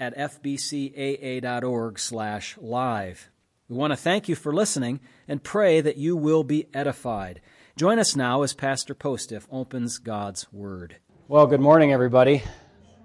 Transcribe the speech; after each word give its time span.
at 0.00 0.16
fbcaa.org 0.16 1.98
slash 1.98 2.56
live. 2.60 3.30
We 3.68 3.76
want 3.76 3.92
to 3.92 3.96
thank 3.96 4.28
you 4.28 4.34
for 4.36 4.54
listening 4.54 5.00
and 5.26 5.42
pray 5.42 5.80
that 5.80 5.96
you 5.96 6.16
will 6.16 6.44
be 6.44 6.68
edified. 6.72 7.40
Join 7.76 7.98
us 7.98 8.14
now 8.14 8.42
as 8.42 8.54
Pastor 8.54 8.94
Postiff 8.94 9.46
opens 9.50 9.98
God's 9.98 10.52
Word. 10.52 10.96
Well, 11.26 11.46
good 11.46 11.60
morning, 11.60 11.92
everybody. 11.92 12.42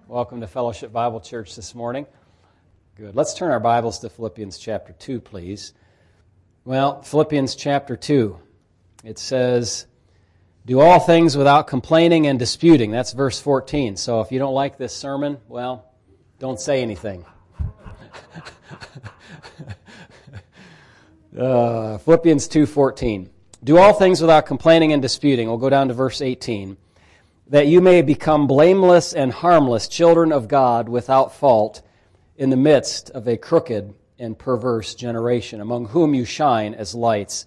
Welcome 0.07 0.41
to 0.41 0.47
Fellowship 0.47 0.93
Bible 0.93 1.19
Church 1.19 1.55
this 1.55 1.73
morning. 1.73 2.05
Good. 2.95 3.15
Let's 3.15 3.33
turn 3.33 3.51
our 3.51 3.59
Bibles 3.59 3.99
to 3.99 4.09
Philippians 4.09 4.59
chapter 4.59 4.93
2, 4.93 5.19
please. 5.19 5.73
Well, 6.63 7.01
Philippians 7.01 7.55
chapter 7.55 7.97
2. 7.97 8.39
It 9.03 9.17
says, 9.17 9.87
Do 10.65 10.79
all 10.79 10.99
things 10.99 11.35
without 11.35 11.67
complaining 11.67 12.27
and 12.27 12.37
disputing. 12.37 12.91
That's 12.91 13.13
verse 13.13 13.39
14. 13.41 13.97
So 13.97 14.21
if 14.21 14.31
you 14.31 14.37
don't 14.37 14.53
like 14.53 14.77
this 14.77 14.95
sermon, 14.95 15.39
well, 15.47 15.92
don't 16.39 16.59
say 16.59 16.81
anything. 16.81 17.25
uh, 21.39 21.97
Philippians 21.99 22.47
2:14. 22.47 23.29
Do 23.63 23.77
all 23.77 23.93
things 23.93 24.19
without 24.19 24.45
complaining 24.45 24.91
and 24.91 25.01
disputing. 25.01 25.47
We'll 25.47 25.57
go 25.57 25.69
down 25.69 25.87
to 25.87 25.93
verse 25.93 26.21
18. 26.21 26.75
That 27.47 27.67
you 27.67 27.81
may 27.81 28.01
become 28.01 28.47
blameless 28.47 29.13
and 29.13 29.31
harmless 29.31 29.87
children 29.87 30.33
of 30.33 30.47
God 30.47 30.89
without 30.89 31.33
fault 31.33 31.81
in 32.35 32.49
the 32.49 32.57
midst 32.57 33.09
of 33.11 33.27
a 33.27 33.37
crooked 33.37 33.93
and 34.19 34.37
perverse 34.37 34.95
generation, 34.95 35.61
among 35.61 35.87
whom 35.87 36.13
you 36.13 36.25
shine 36.25 36.73
as 36.73 36.95
lights 36.95 37.45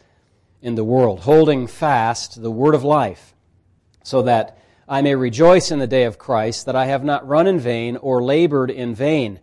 in 0.63 0.75
the 0.75 0.85
world, 0.85 1.21
holding 1.21 1.67
fast 1.67 2.41
the 2.41 2.51
word 2.51 2.75
of 2.75 2.85
life, 2.85 3.35
so 4.03 4.23
that 4.23 4.59
I 4.89 5.03
may 5.03 5.17
rejoice 5.17 5.73
in 5.73 5.81
the 5.81 5.89
day 5.89 6.05
of 6.05 6.19
Christ, 6.19 6.67
that 6.67 6.77
I 6.77 6.87
have 6.87 7.03
not 7.03 7.27
run 7.27 7.49
in 7.49 7.59
vain 7.59 7.97
or 7.97 8.23
labored 8.23 8.71
in 8.71 8.95
vain. 8.95 9.41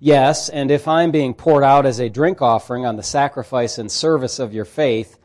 Yes, 0.00 0.48
and 0.48 0.72
if 0.72 0.88
I 0.88 1.04
am 1.04 1.12
being 1.12 1.34
poured 1.34 1.62
out 1.62 1.86
as 1.86 2.00
a 2.00 2.08
drink 2.08 2.42
offering 2.42 2.84
on 2.84 2.96
the 2.96 3.02
sacrifice 3.04 3.78
and 3.78 3.90
service 3.90 4.40
of 4.40 4.52
your 4.52 4.64
faith, 4.64 5.18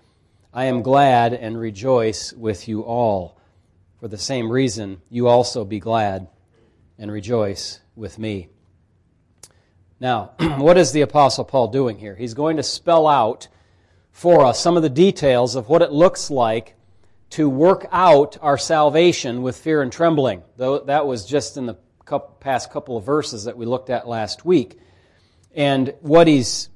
I 0.54 0.66
am 0.66 0.84
glad 0.84 1.34
and 1.34 1.60
rejoice 1.60 2.34
with 2.34 2.68
you 2.68 2.82
all. 2.82 3.40
For 4.00 4.08
the 4.08 4.18
same 4.20 4.52
reason, 4.52 5.02
you 5.10 5.28
also 5.28 5.66
be 5.66 5.80
glad 5.80 6.28
and 7.00 7.12
rejoice 7.12 7.80
with 7.96 8.20
me. 8.20 8.50
Now, 10.00 10.34
what 10.40 10.78
is 10.78 10.92
the 10.92 11.02
Apostle 11.02 11.46
Paul 11.46 11.70
doing 11.70 11.98
here? 11.98 12.16
He's 12.16 12.36
going 12.36 12.58
to 12.58 12.64
spell 12.64 13.08
out 13.08 13.48
for 14.12 14.46
us 14.46 14.60
some 14.60 14.78
of 14.78 14.84
the 14.84 14.90
details 14.90 15.56
of 15.56 15.68
what 15.68 15.82
it 15.82 15.92
looks 15.92 16.30
like 16.30 16.76
to 17.32 17.50
work 17.50 17.88
out 17.92 18.38
our 18.42 18.58
salvation 18.58 19.42
with 19.42 19.58
fear 19.58 19.82
and 19.82 19.92
trembling. 19.92 20.44
Though 20.56 20.80
that 20.80 21.06
was 21.06 21.26
just 21.26 21.58
in 21.58 21.66
the 21.66 21.76
past 22.40 22.72
couple 22.72 22.98
of 22.98 23.04
verses 23.04 23.44
that 23.46 23.58
we 23.58 23.66
looked 23.66 23.90
at 23.90 24.08
last 24.08 24.46
week. 24.46 24.80
And 25.54 25.94
what 26.02 26.28
he's 26.28 26.70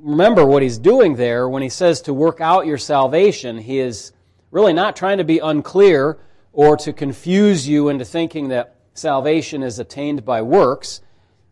remember 0.00 0.44
what 0.44 0.62
he's 0.62 0.78
doing 0.78 1.16
there 1.16 1.48
when 1.48 1.62
he 1.62 1.68
says 1.68 2.02
to 2.02 2.14
work 2.14 2.40
out 2.40 2.66
your 2.66 2.78
salvation, 2.78 3.58
he 3.58 3.78
is 3.78 4.12
really 4.50 4.72
not 4.72 4.96
trying 4.96 5.18
to 5.18 5.24
be 5.24 5.38
unclear 5.38 6.18
or 6.52 6.76
to 6.76 6.92
confuse 6.92 7.68
you 7.68 7.88
into 7.88 8.04
thinking 8.04 8.48
that 8.48 8.76
salvation 8.94 9.62
is 9.62 9.78
attained 9.78 10.24
by 10.24 10.42
works. 10.42 11.00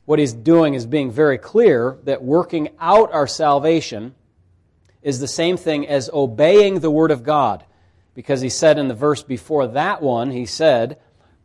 What 0.05 0.19
he's 0.19 0.33
doing 0.33 0.75
is 0.75 0.87
being 0.87 1.11
very 1.11 1.39
clear 1.39 1.99
that 2.05 2.23
working 2.23 2.71
out 2.81 3.13
our 3.13 3.27
salvation 3.27 4.15
is 5.03 5.21
the 5.21 5.29
same 5.29 5.57
thing 5.57 5.87
as 5.87 6.11
obeying 6.13 6.81
the 6.81 6.91
Word 6.91 7.11
of 7.11 7.23
God 7.23 7.65
because 8.17 8.41
he 8.41 8.49
said 8.49 8.79
in 8.79 8.89
the 8.89 8.95
verse 8.95 9.23
before 9.23 9.69
that 9.69 10.01
one, 10.01 10.31
he 10.31 10.47
said 10.47 10.99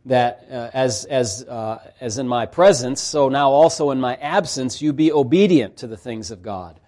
that 0.06 0.46
uh, 0.50 0.70
as, 0.72 1.04
as, 1.04 1.44
uh, 1.44 1.78
as 2.00 2.16
in 2.16 2.26
my 2.26 2.46
presence, 2.46 3.00
so 3.00 3.28
now 3.28 3.50
also 3.50 3.90
in 3.90 4.00
my 4.00 4.16
absence, 4.16 4.80
you 4.80 4.94
be 4.94 5.12
obedient 5.12 5.76
to 5.76 5.86
the 5.86 5.98
things 5.98 6.30
of 6.30 6.42
God. 6.42 6.80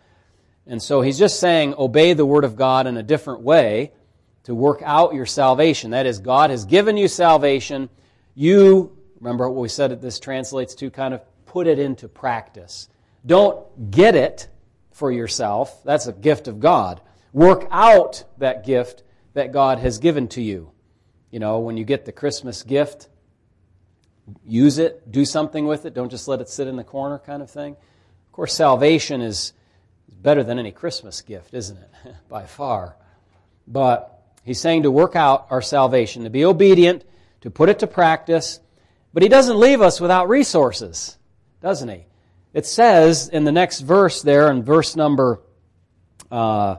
And 0.66 0.82
so 0.82 1.02
he's 1.02 1.18
just 1.18 1.38
saying, 1.38 1.74
obey 1.76 2.14
the 2.14 2.24
word 2.24 2.44
of 2.44 2.56
God 2.56 2.86
in 2.86 2.96
a 2.96 3.02
different 3.02 3.42
way 3.42 3.92
to 4.44 4.54
work 4.54 4.80
out 4.82 5.12
your 5.12 5.26
salvation. 5.26 5.90
That 5.90 6.06
is, 6.06 6.18
God 6.18 6.48
has 6.48 6.64
given 6.64 6.96
you 6.96 7.06
salvation. 7.06 7.90
You, 8.34 8.96
remember 9.20 9.50
what 9.50 9.60
we 9.60 9.68
said 9.68 9.90
that 9.90 10.00
this 10.00 10.18
translates 10.18 10.74
to, 10.76 10.90
kind 10.90 11.12
of 11.12 11.20
put 11.44 11.66
it 11.66 11.78
into 11.78 12.08
practice. 12.08 12.88
Don't 13.26 13.90
get 13.90 14.14
it 14.14 14.48
for 14.92 15.12
yourself. 15.12 15.84
That's 15.84 16.06
a 16.06 16.12
gift 16.12 16.48
of 16.48 16.58
God. 16.58 17.02
Work 17.34 17.68
out 17.70 18.24
that 18.38 18.64
gift 18.64 19.03
that 19.34 19.52
God 19.52 19.78
has 19.78 19.98
given 19.98 20.28
to 20.28 20.42
you. 20.42 20.70
You 21.30 21.40
know, 21.40 21.58
when 21.60 21.76
you 21.76 21.84
get 21.84 22.04
the 22.04 22.12
Christmas 22.12 22.62
gift, 22.62 23.08
use 24.44 24.78
it, 24.78 25.10
do 25.10 25.24
something 25.24 25.66
with 25.66 25.84
it, 25.84 25.94
don't 25.94 26.10
just 26.10 26.28
let 26.28 26.40
it 26.40 26.48
sit 26.48 26.66
in 26.68 26.76
the 26.76 26.84
corner 26.84 27.18
kind 27.18 27.42
of 27.42 27.50
thing. 27.50 27.72
Of 27.72 28.32
course, 28.32 28.54
salvation 28.54 29.20
is 29.20 29.52
better 30.08 30.42
than 30.42 30.58
any 30.58 30.72
Christmas 30.72 31.20
gift, 31.20 31.52
isn't 31.52 31.76
it? 31.76 32.14
By 32.28 32.46
far. 32.46 32.96
But 33.66 34.22
he's 34.44 34.60
saying 34.60 34.84
to 34.84 34.90
work 34.90 35.16
out 35.16 35.46
our 35.50 35.62
salvation, 35.62 36.24
to 36.24 36.30
be 36.30 36.44
obedient, 36.44 37.04
to 37.42 37.50
put 37.50 37.68
it 37.68 37.80
to 37.80 37.86
practice. 37.86 38.60
But 39.12 39.22
he 39.22 39.28
doesn't 39.28 39.58
leave 39.58 39.82
us 39.82 40.00
without 40.00 40.28
resources, 40.28 41.18
doesn't 41.60 41.88
he? 41.88 42.06
It 42.52 42.66
says 42.66 43.28
in 43.28 43.44
the 43.44 43.52
next 43.52 43.80
verse 43.80 44.22
there, 44.22 44.50
in 44.50 44.62
verse 44.62 44.94
number 44.94 45.40
uh, 46.30 46.76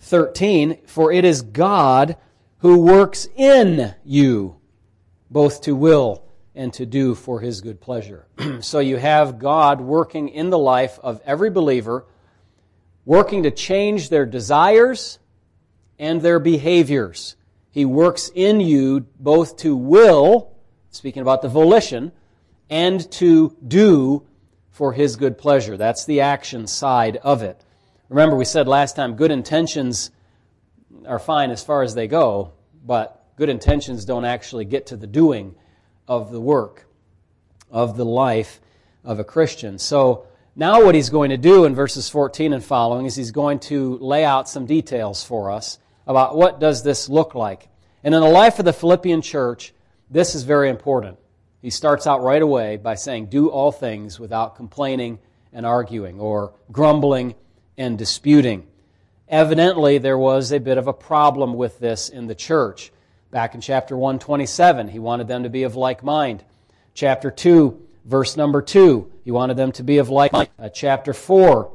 13, 0.00 0.78
for 0.86 1.12
it 1.12 1.24
is 1.24 1.42
God 1.42 2.16
who 2.58 2.78
works 2.78 3.28
in 3.36 3.94
you, 4.04 4.56
both 5.30 5.62
to 5.62 5.74
will 5.74 6.24
and 6.54 6.72
to 6.72 6.86
do 6.86 7.14
for 7.14 7.40
his 7.40 7.60
good 7.60 7.80
pleasure. 7.80 8.26
so 8.60 8.78
you 8.78 8.96
have 8.96 9.38
God 9.38 9.80
working 9.80 10.28
in 10.28 10.50
the 10.50 10.58
life 10.58 10.98
of 11.02 11.20
every 11.24 11.50
believer, 11.50 12.06
working 13.04 13.42
to 13.42 13.50
change 13.50 14.08
their 14.08 14.26
desires 14.26 15.18
and 15.98 16.22
their 16.22 16.38
behaviors. 16.38 17.36
He 17.70 17.84
works 17.84 18.30
in 18.34 18.60
you 18.60 19.06
both 19.20 19.58
to 19.58 19.76
will, 19.76 20.50
speaking 20.90 21.22
about 21.22 21.42
the 21.42 21.48
volition, 21.48 22.12
and 22.70 23.10
to 23.12 23.54
do 23.66 24.26
for 24.70 24.92
his 24.92 25.16
good 25.16 25.36
pleasure. 25.38 25.76
That's 25.76 26.04
the 26.04 26.22
action 26.22 26.66
side 26.66 27.16
of 27.18 27.42
it. 27.42 27.62
Remember, 28.08 28.36
we 28.36 28.44
said 28.44 28.68
last 28.68 28.96
time 28.96 29.16
good 29.16 29.30
intentions 29.30 30.10
are 31.06 31.18
fine 31.18 31.50
as 31.50 31.62
far 31.62 31.82
as 31.82 31.94
they 31.94 32.06
go, 32.06 32.52
but 32.84 33.24
good 33.36 33.48
intentions 33.48 34.04
don't 34.04 34.24
actually 34.24 34.64
get 34.64 34.86
to 34.86 34.96
the 34.96 35.06
doing 35.06 35.54
of 36.06 36.30
the 36.30 36.40
work 36.40 36.86
of 37.70 37.96
the 37.96 38.04
life 38.04 38.60
of 39.04 39.18
a 39.18 39.24
Christian. 39.24 39.78
So 39.78 40.26
now 40.54 40.84
what 40.84 40.94
he's 40.94 41.10
going 41.10 41.30
to 41.30 41.36
do 41.36 41.64
in 41.64 41.74
verses 41.74 42.08
14 42.08 42.52
and 42.52 42.64
following 42.64 43.06
is 43.06 43.16
he's 43.16 43.32
going 43.32 43.58
to 43.60 43.98
lay 43.98 44.24
out 44.24 44.48
some 44.48 44.66
details 44.66 45.24
for 45.24 45.50
us 45.50 45.78
about 46.06 46.36
what 46.36 46.60
does 46.60 46.82
this 46.82 47.08
look 47.08 47.34
like. 47.34 47.68
And 48.04 48.14
in 48.14 48.20
the 48.20 48.28
life 48.28 48.58
of 48.60 48.64
the 48.64 48.72
Philippian 48.72 49.20
church, 49.20 49.74
this 50.08 50.36
is 50.36 50.44
very 50.44 50.70
important. 50.70 51.18
He 51.60 51.70
starts 51.70 52.06
out 52.06 52.22
right 52.22 52.40
away 52.40 52.76
by 52.76 52.94
saying, 52.94 53.26
Do 53.26 53.48
all 53.48 53.72
things 53.72 54.20
without 54.20 54.54
complaining 54.54 55.18
and 55.52 55.66
arguing 55.66 56.20
or 56.20 56.54
grumbling 56.70 57.34
and 57.76 57.98
disputing. 57.98 58.66
Evidently, 59.28 59.98
there 59.98 60.18
was 60.18 60.52
a 60.52 60.60
bit 60.60 60.78
of 60.78 60.86
a 60.86 60.92
problem 60.92 61.54
with 61.54 61.78
this 61.78 62.08
in 62.08 62.26
the 62.26 62.34
church. 62.34 62.92
Back 63.30 63.54
in 63.54 63.60
chapter 63.60 63.96
127, 63.96 64.88
he 64.88 64.98
wanted 64.98 65.28
them 65.28 65.42
to 65.42 65.48
be 65.48 65.64
of 65.64 65.74
like 65.74 66.04
mind. 66.04 66.44
Chapter 66.94 67.30
2, 67.30 67.86
verse 68.04 68.36
number 68.36 68.62
2, 68.62 69.12
he 69.24 69.30
wanted 69.30 69.56
them 69.56 69.72
to 69.72 69.82
be 69.82 69.98
of 69.98 70.08
like 70.08 70.32
mind. 70.32 70.48
Uh, 70.58 70.68
chapter 70.68 71.12
4 71.12 71.70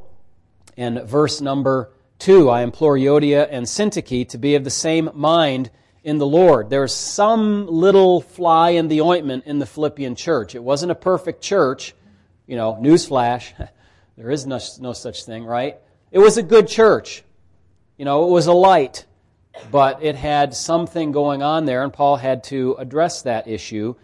and 0.77 1.03
verse 1.03 1.41
number 1.41 1.91
2, 2.19 2.49
I 2.49 2.61
implore 2.61 2.95
Euodia 2.95 3.47
and 3.51 3.65
Syntyche 3.65 4.29
to 4.29 4.37
be 4.37 4.55
of 4.55 4.63
the 4.63 4.69
same 4.69 5.09
mind 5.13 5.69
in 6.03 6.17
the 6.17 6.25
Lord. 6.25 6.69
There's 6.69 6.95
some 6.95 7.67
little 7.67 8.21
fly 8.21 8.71
in 8.71 8.87
the 8.87 9.01
ointment 9.01 9.45
in 9.45 9.59
the 9.59 9.65
Philippian 9.65 10.15
church. 10.15 10.55
It 10.55 10.63
wasn't 10.63 10.91
a 10.91 10.95
perfect 10.95 11.41
church. 11.41 11.93
You 12.47 12.55
know, 12.55 12.77
newsflash. 12.81 13.69
There 14.17 14.29
is 14.29 14.45
no, 14.45 14.59
no 14.79 14.93
such 14.93 15.23
thing, 15.23 15.45
right? 15.45 15.79
It 16.11 16.19
was 16.19 16.37
a 16.37 16.43
good 16.43 16.67
church. 16.67 17.23
You 17.97 18.03
know, 18.03 18.25
it 18.27 18.31
was 18.31 18.47
a 18.47 18.53
light, 18.53 19.05
but 19.71 20.03
it 20.03 20.15
had 20.15 20.53
something 20.53 21.13
going 21.13 21.41
on 21.41 21.65
there, 21.65 21.83
and 21.83 21.93
Paul 21.93 22.17
had 22.17 22.43
to 22.45 22.75
address 22.77 23.21
that 23.21 23.47
issue. 23.47 23.95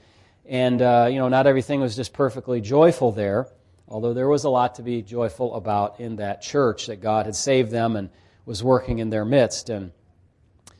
And, 0.45 0.81
uh, 0.81 1.09
you 1.12 1.19
know, 1.19 1.27
not 1.27 1.48
everything 1.48 1.81
was 1.81 1.98
just 1.98 2.13
perfectly 2.13 2.62
joyful 2.62 3.12
there. 3.12 3.48
although 3.89 4.13
there 4.13 4.27
was 4.27 4.44
a 4.44 4.50
lot 4.50 4.75
to 4.75 4.83
be 4.83 5.01
joyful 5.01 5.56
about 5.56 6.01
in 6.01 6.18
that 6.18 6.42
church 6.42 6.88
that 6.88 7.00
God 7.00 7.25
had 7.25 7.36
saved 7.36 7.71
them 7.71 7.95
and 7.95 8.09
was 8.45 8.62
working 8.62 9.00
in 9.00 9.09
their 9.09 9.24
midst. 9.24 9.69
And 9.69 9.92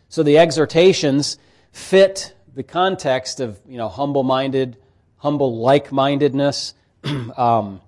so 0.10 0.24
the 0.24 0.38
exhortations 0.38 1.38
fit 1.72 2.36
the 2.54 2.64
context 2.64 3.40
of 3.40 3.60
you 3.66 3.78
know 3.78 3.88
humble 3.88 4.24
minded, 4.24 4.76
humble 5.18 5.58
like 5.58 5.92
mindedness, 5.92 6.74
um, 7.38 7.80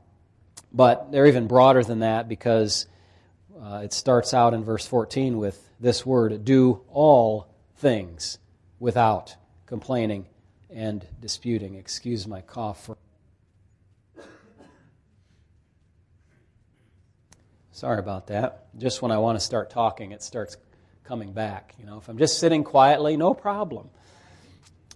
but 0.71 1.11
they're 1.11 1.27
even 1.27 1.47
broader 1.47 1.83
than 1.83 1.99
that 1.99 2.29
because 2.29 2.87
uh, 3.61 3.81
it 3.83 3.93
starts 3.93 4.33
out 4.33 4.53
in 4.53 4.63
verse 4.63 4.85
14 4.85 5.37
with 5.37 5.69
this 5.79 6.05
word: 6.05 6.45
"Do 6.45 6.81
all 6.89 7.47
things 7.77 8.37
without 8.79 9.35
complaining 9.65 10.27
and 10.69 11.05
disputing." 11.19 11.75
Excuse 11.75 12.27
my 12.27 12.41
cough. 12.41 12.85
For 12.85 12.97
Sorry 17.71 17.99
about 17.99 18.27
that. 18.27 18.65
Just 18.77 19.01
when 19.01 19.11
I 19.11 19.19
want 19.19 19.39
to 19.39 19.45
start 19.45 19.69
talking, 19.69 20.11
it 20.11 20.21
starts 20.21 20.57
coming 21.05 21.31
back. 21.31 21.75
You 21.79 21.85
know, 21.85 21.97
if 21.97 22.09
I'm 22.09 22.17
just 22.17 22.37
sitting 22.37 22.65
quietly, 22.65 23.15
no 23.15 23.33
problem. 23.33 23.89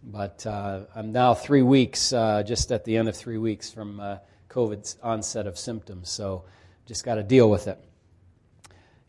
But 0.04 0.45
uh, 0.45 0.81
I'm 0.94 1.13
now 1.13 1.33
three 1.33 1.62
weeks, 1.62 2.12
uh, 2.12 2.44
just 2.44 2.74
at 2.74 2.83
the 2.83 2.98
end 2.98 3.07
of 3.07 3.15
three 3.15 3.38
weeks 3.38 3.71
from 3.71 4.01
uh, 4.01 4.18
COVID's 4.50 4.98
onset 5.01 5.48
of 5.48 5.57
symptoms, 5.57 6.10
so 6.10 6.44
just 6.86 7.06
got 7.06 7.15
to 7.15 7.24
deal 7.24 7.50
with 7.50 7.68
it. 7.68 7.80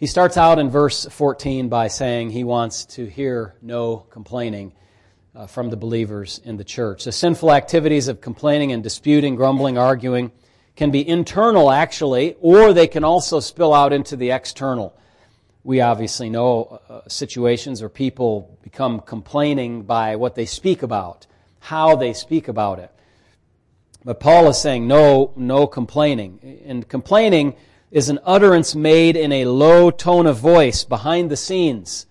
He 0.04 0.08
starts 0.08 0.36
out 0.36 0.58
in 0.58 0.68
verse 0.68 1.06
14 1.06 1.70
by 1.70 1.88
saying 1.88 2.28
he 2.28 2.44
wants 2.44 2.84
to 2.96 3.06
hear 3.06 3.54
no 3.62 4.04
complaining 4.10 4.74
uh, 5.34 5.46
from 5.46 5.70
the 5.70 5.78
believers 5.78 6.42
in 6.44 6.58
the 6.58 6.62
church. 6.62 7.04
The 7.04 7.10
sinful 7.10 7.50
activities 7.50 8.08
of 8.08 8.20
complaining 8.20 8.70
and 8.72 8.82
disputing, 8.82 9.34
grumbling, 9.34 9.78
arguing, 9.78 10.30
can 10.76 10.90
be 10.90 11.08
internal, 11.08 11.70
actually, 11.70 12.36
or 12.42 12.74
they 12.74 12.86
can 12.86 13.02
also 13.02 13.40
spill 13.40 13.72
out 13.72 13.94
into 13.94 14.14
the 14.14 14.30
external. 14.30 14.94
We 15.62 15.80
obviously 15.80 16.28
know 16.28 16.82
uh, 16.86 17.08
situations 17.08 17.80
where 17.80 17.88
people 17.88 18.58
become 18.62 19.00
complaining 19.00 19.84
by 19.84 20.16
what 20.16 20.34
they 20.34 20.44
speak 20.44 20.82
about, 20.82 21.26
how 21.60 21.96
they 21.96 22.12
speak 22.12 22.48
about 22.48 22.78
it. 22.78 22.90
But 24.04 24.20
Paul 24.20 24.50
is 24.50 24.60
saying 24.60 24.86
no, 24.86 25.32
no 25.34 25.66
complaining. 25.66 26.60
And 26.66 26.86
complaining 26.86 27.56
is 27.94 28.08
an 28.08 28.18
utterance 28.24 28.74
made 28.74 29.14
in 29.14 29.30
a 29.30 29.44
low 29.44 29.88
tone 29.88 30.26
of 30.26 30.36
voice 30.36 30.82
behind 30.82 31.30
the 31.30 31.36
scenes. 31.36 32.06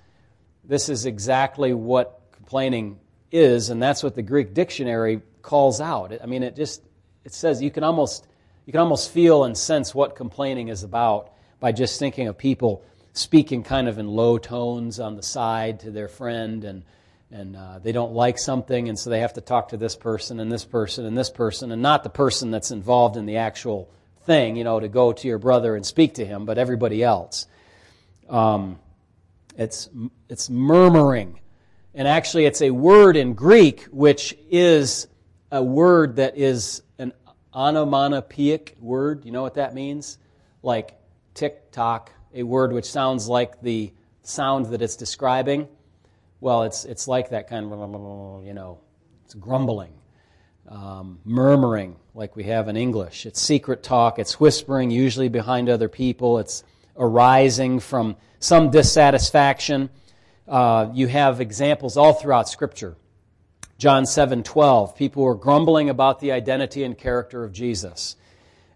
This 0.63 0.87
is 0.87 1.05
exactly 1.05 1.73
what 1.73 2.21
complaining 2.31 2.99
is, 3.33 3.69
and 3.69 3.83
that's 3.83 4.01
what 4.01 4.15
the 4.15 4.21
Greek 4.21 4.53
dictionary 4.53 5.21
calls 5.41 5.81
out. 5.81 6.17
I 6.23 6.25
mean, 6.25 6.41
it 6.41 6.55
just 6.55 6.81
it 7.25 7.33
says 7.33 7.61
you 7.61 7.69
can 7.69 7.83
almost 7.83 8.25
you 8.65 8.71
can 8.71 8.79
almost 8.79 9.11
feel 9.11 9.43
and 9.43 9.57
sense 9.57 9.93
what 9.93 10.15
complaining 10.15 10.69
is 10.69 10.83
about 10.83 11.33
by 11.59 11.73
just 11.73 11.99
thinking 11.99 12.29
of 12.29 12.37
people 12.37 12.81
speaking 13.11 13.61
kind 13.61 13.89
of 13.89 13.99
in 13.99 14.07
low 14.07 14.37
tones 14.37 15.01
on 15.01 15.17
the 15.17 15.23
side 15.23 15.81
to 15.81 15.91
their 15.91 16.07
friend 16.07 16.63
and 16.63 16.83
and 17.29 17.57
uh, 17.57 17.79
they 17.79 17.91
don't 17.91 18.13
like 18.13 18.37
something 18.37 18.87
and 18.87 18.97
so 18.97 19.09
they 19.09 19.19
have 19.19 19.33
to 19.33 19.41
talk 19.41 19.67
to 19.69 19.77
this 19.77 19.97
person 19.97 20.39
and 20.39 20.49
this 20.49 20.63
person 20.63 21.05
and 21.05 21.17
this 21.17 21.29
person 21.29 21.73
and 21.73 21.81
not 21.81 22.03
the 22.03 22.09
person 22.09 22.51
that's 22.51 22.71
involved 22.71 23.17
in 23.17 23.25
the 23.25 23.35
actual 23.35 23.89
thing 24.25 24.55
you 24.55 24.63
know 24.63 24.79
to 24.79 24.87
go 24.87 25.13
to 25.13 25.27
your 25.27 25.39
brother 25.39 25.75
and 25.75 25.85
speak 25.85 26.15
to 26.15 26.25
him 26.25 26.45
but 26.45 26.57
everybody 26.57 27.03
else 27.03 27.47
um, 28.29 28.79
it's 29.57 29.89
it's 30.29 30.49
murmuring 30.49 31.39
and 31.93 32.07
actually 32.07 32.45
it's 32.45 32.61
a 32.61 32.71
word 32.71 33.15
in 33.15 33.33
greek 33.33 33.83
which 33.91 34.35
is 34.49 35.07
a 35.53 35.63
word 35.63 36.15
that 36.15 36.35
is 36.35 36.81
an 36.97 37.13
onomatopoeic 37.53 38.75
word. 38.79 39.23
You 39.23 39.31
know 39.31 39.43
what 39.43 39.53
that 39.53 39.75
means? 39.75 40.17
Like 40.63 40.95
tick 41.35 41.71
tock, 41.71 42.11
a 42.33 42.41
word 42.41 42.73
which 42.73 42.89
sounds 42.89 43.27
like 43.27 43.61
the 43.61 43.93
sound 44.23 44.67
that 44.67 44.81
it's 44.81 44.95
describing. 44.95 45.67
Well, 46.41 46.63
it's, 46.63 46.85
it's 46.85 47.07
like 47.07 47.29
that 47.29 47.47
kind 47.47 47.71
of, 47.71 48.43
you 48.43 48.53
know, 48.53 48.79
it's 49.25 49.35
grumbling, 49.35 49.93
um, 50.67 51.19
murmuring, 51.25 51.95
like 52.13 52.35
we 52.35 52.43
have 52.45 52.67
in 52.67 52.77
English. 52.77 53.25
It's 53.25 53.41
secret 53.41 53.83
talk, 53.83 54.19
it's 54.19 54.39
whispering, 54.39 54.91
usually 54.91 55.29
behind 55.29 55.69
other 55.69 55.89
people, 55.89 56.39
it's 56.39 56.63
arising 56.97 57.79
from 57.79 58.15
some 58.39 58.71
dissatisfaction. 58.71 59.89
Uh, 60.47 60.89
you 60.93 61.07
have 61.07 61.41
examples 61.41 61.97
all 61.97 62.13
throughout 62.13 62.49
Scripture 62.49 62.97
John 63.83 64.05
7:12, 64.05 64.95
people 64.95 65.23
were 65.23 65.35
grumbling 65.35 65.89
about 65.89 66.21
the 66.21 66.31
identity 66.31 66.85
and 66.85 66.97
character 66.97 67.43
of 67.43 67.51
Jesus. 67.51 68.15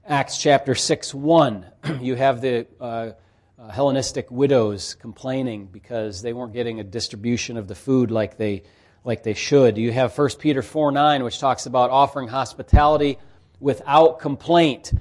Acts 0.06 0.38
chapter 0.38 0.76
6 0.76 1.14
1, 1.14 1.66
you 2.02 2.16
have 2.16 2.42
the 2.42 2.68
uh, 2.82 3.12
uh, 3.58 3.70
Hellenistic 3.70 4.30
widows 4.30 4.96
complaining 4.96 5.68
because 5.68 6.22
they 6.22 6.34
weren't 6.34 6.52
getting 6.52 6.82
a 6.82 6.84
distribution 6.84 7.56
of 7.56 7.70
the 7.70 7.74
food 7.76 8.12
like 8.12 8.36
they, 8.36 8.64
like 9.08 9.24
they 9.24 9.34
should. 9.34 9.78
You 9.78 9.92
have 9.92 10.16
1 10.16 10.30
Peter 10.38 10.62
4 10.62 10.92
9, 10.92 11.24
which 11.24 11.40
talks 11.40 11.66
about 11.66 11.90
offering 11.90 12.28
hospitality 12.28 13.18
without 13.60 14.20
complaint. 14.20 14.92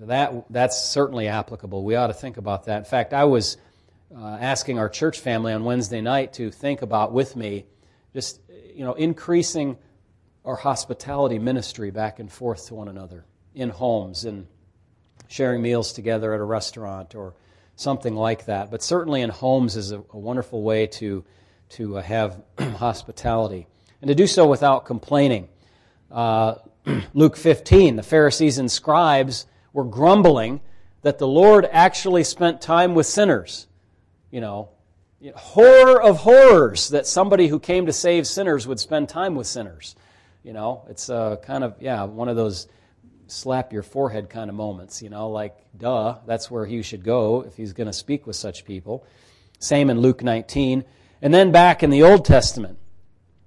That, 0.00 0.44
that's 0.50 0.82
certainly 0.88 1.28
applicable. 1.28 1.84
We 1.84 1.96
ought 1.96 2.06
to 2.06 2.14
think 2.14 2.36
about 2.36 2.64
that. 2.64 2.78
In 2.78 2.84
fact, 2.84 3.12
I 3.12 3.24
was 3.24 3.56
uh, 4.16 4.38
asking 4.40 4.78
our 4.78 4.88
church 4.88 5.20
family 5.20 5.52
on 5.52 5.64
Wednesday 5.64 6.00
night 6.00 6.34
to 6.34 6.50
think 6.50 6.82
about 6.82 7.12
with 7.12 7.36
me 7.36 7.66
just 8.12 8.40
you 8.74 8.84
know, 8.84 8.94
increasing 8.94 9.76
our 10.44 10.56
hospitality 10.56 11.38
ministry 11.38 11.90
back 11.90 12.18
and 12.18 12.30
forth 12.30 12.66
to 12.66 12.74
one 12.74 12.88
another 12.88 13.24
in 13.54 13.70
homes 13.70 14.24
and 14.24 14.46
sharing 15.26 15.62
meals 15.62 15.92
together 15.92 16.34
at 16.34 16.40
a 16.40 16.44
restaurant 16.44 17.14
or 17.14 17.34
something 17.76 18.14
like 18.14 18.44
that. 18.46 18.70
But 18.70 18.82
certainly 18.82 19.22
in 19.22 19.30
homes 19.30 19.76
is 19.76 19.92
a, 19.92 19.98
a 20.12 20.18
wonderful 20.18 20.62
way 20.62 20.86
to, 20.88 21.24
to 21.70 21.98
uh, 21.98 22.02
have 22.02 22.42
hospitality 22.58 23.66
and 24.00 24.08
to 24.08 24.14
do 24.14 24.26
so 24.26 24.46
without 24.46 24.84
complaining. 24.84 25.48
Uh, 26.10 26.56
Luke 27.14 27.36
15, 27.36 27.96
the 27.96 28.02
Pharisees 28.02 28.58
and 28.58 28.70
scribes 28.70 29.46
were 29.72 29.84
grumbling 29.84 30.60
that 31.02 31.18
the 31.18 31.26
Lord 31.26 31.68
actually 31.70 32.24
spent 32.24 32.60
time 32.60 32.94
with 32.94 33.06
sinners. 33.06 33.66
You 34.30 34.40
know, 34.40 34.70
horror 35.34 36.02
of 36.02 36.18
horrors 36.18 36.90
that 36.90 37.06
somebody 37.06 37.48
who 37.48 37.58
came 37.58 37.86
to 37.86 37.92
save 37.92 38.26
sinners 38.26 38.66
would 38.66 38.80
spend 38.80 39.08
time 39.08 39.34
with 39.34 39.46
sinners. 39.46 39.96
You 40.42 40.52
know, 40.52 40.84
it's 40.88 41.08
uh, 41.08 41.36
kind 41.36 41.64
of, 41.64 41.76
yeah, 41.80 42.04
one 42.04 42.28
of 42.28 42.36
those 42.36 42.68
slap 43.26 43.72
your 43.72 43.82
forehead 43.82 44.28
kind 44.28 44.50
of 44.50 44.56
moments, 44.56 45.02
you 45.02 45.08
know, 45.08 45.30
like, 45.30 45.56
duh, 45.76 46.18
that's 46.26 46.50
where 46.50 46.66
he 46.66 46.82
should 46.82 47.04
go 47.04 47.42
if 47.42 47.56
he's 47.56 47.72
going 47.72 47.86
to 47.86 47.92
speak 47.92 48.26
with 48.26 48.36
such 48.36 48.64
people. 48.64 49.06
Same 49.58 49.88
in 49.88 50.00
Luke 50.00 50.22
19. 50.22 50.84
And 51.24 51.32
then 51.32 51.52
back 51.52 51.82
in 51.82 51.88
the 51.88 52.02
Old 52.02 52.26
Testament, 52.26 52.78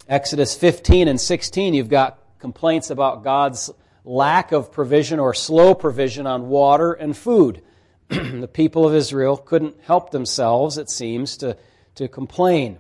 Exodus 0.10 0.56
15 0.56 1.08
and 1.08 1.22
16, 1.22 1.76
you've 1.76 1.90
got 1.90 2.18
complaints 2.40 2.90
about 2.90 3.24
God's 3.24 3.70
lack 4.04 4.52
of 4.52 4.72
provision 4.72 5.20
or 5.20 5.36
slow 5.36 5.76
provision 5.76 6.26
on 6.26 6.50
water 6.50 6.94
and 6.94 7.16
food. 7.16 7.62
the 8.08 8.50
people 8.52 8.88
of 8.88 8.96
Israel 8.96 9.38
couldn't 9.38 9.80
help 9.84 10.10
themselves, 10.10 10.80
it 10.80 10.90
seems, 10.90 11.38
to, 11.38 11.56
to 11.94 12.08
complain. 12.08 12.80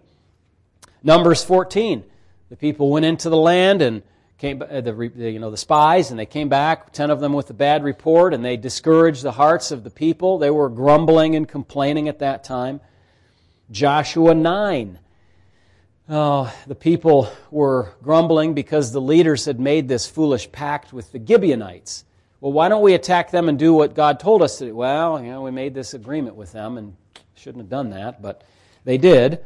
Numbers 1.03 1.43
14, 1.43 2.03
the 2.49 2.57
people 2.57 2.89
went 2.89 3.05
into 3.05 3.29
the 3.29 3.37
land 3.37 3.83
and 3.83 4.01
came, 4.39 4.63
uh, 4.63 4.81
the, 4.81 5.11
you 5.15 5.37
know, 5.37 5.51
the 5.51 5.57
spies, 5.57 6.09
and 6.09 6.19
they 6.19 6.25
came 6.25 6.49
back, 6.49 6.91
10 6.91 7.11
of 7.11 7.19
them 7.19 7.33
with 7.33 7.51
a 7.51 7.53
bad 7.53 7.83
report, 7.83 8.33
and 8.33 8.43
they 8.43 8.57
discouraged 8.57 9.21
the 9.21 9.33
hearts 9.33 9.69
of 9.69 9.83
the 9.83 9.91
people. 9.91 10.39
They 10.39 10.49
were 10.49 10.69
grumbling 10.69 11.35
and 11.35 11.47
complaining 11.47 12.09
at 12.09 12.17
that 12.17 12.43
time. 12.43 12.81
Joshua 13.71 14.33
9, 14.33 15.00
Oh, 16.09 16.53
the 16.65 16.75
people 16.75 17.29
were 17.51 17.93
grumbling 18.01 18.53
because 18.53 18.93
the 18.93 19.01
leaders 19.01 19.43
had 19.43 19.59
made 19.59 19.89
this 19.89 20.07
foolish 20.07 20.50
pact 20.53 20.93
with 20.93 21.12
the 21.12 21.21
Gibeonites 21.24 22.05
well, 22.39 22.51
why 22.51 22.69
don't 22.69 22.83
we 22.83 22.93
attack 22.93 23.31
them 23.31 23.50
and 23.50 23.57
do 23.57 23.74
what 23.74 23.95
God 23.95 24.19
told 24.19 24.43
us 24.43 24.59
to 24.59 24.67
do? 24.67 24.75
Well, 24.75 25.21
you 25.24 25.31
know, 25.31 25.41
we 25.41 25.51
made 25.51 25.74
this 25.74 25.93
agreement 25.93 26.36
with 26.36 26.51
them 26.51 26.77
and 26.77 26.95
shouldn't 27.36 27.63
have 27.63 27.69
done 27.69 27.89
that, 27.91 28.21
but 28.21 28.43
they 28.83 28.97
did. 28.97 29.43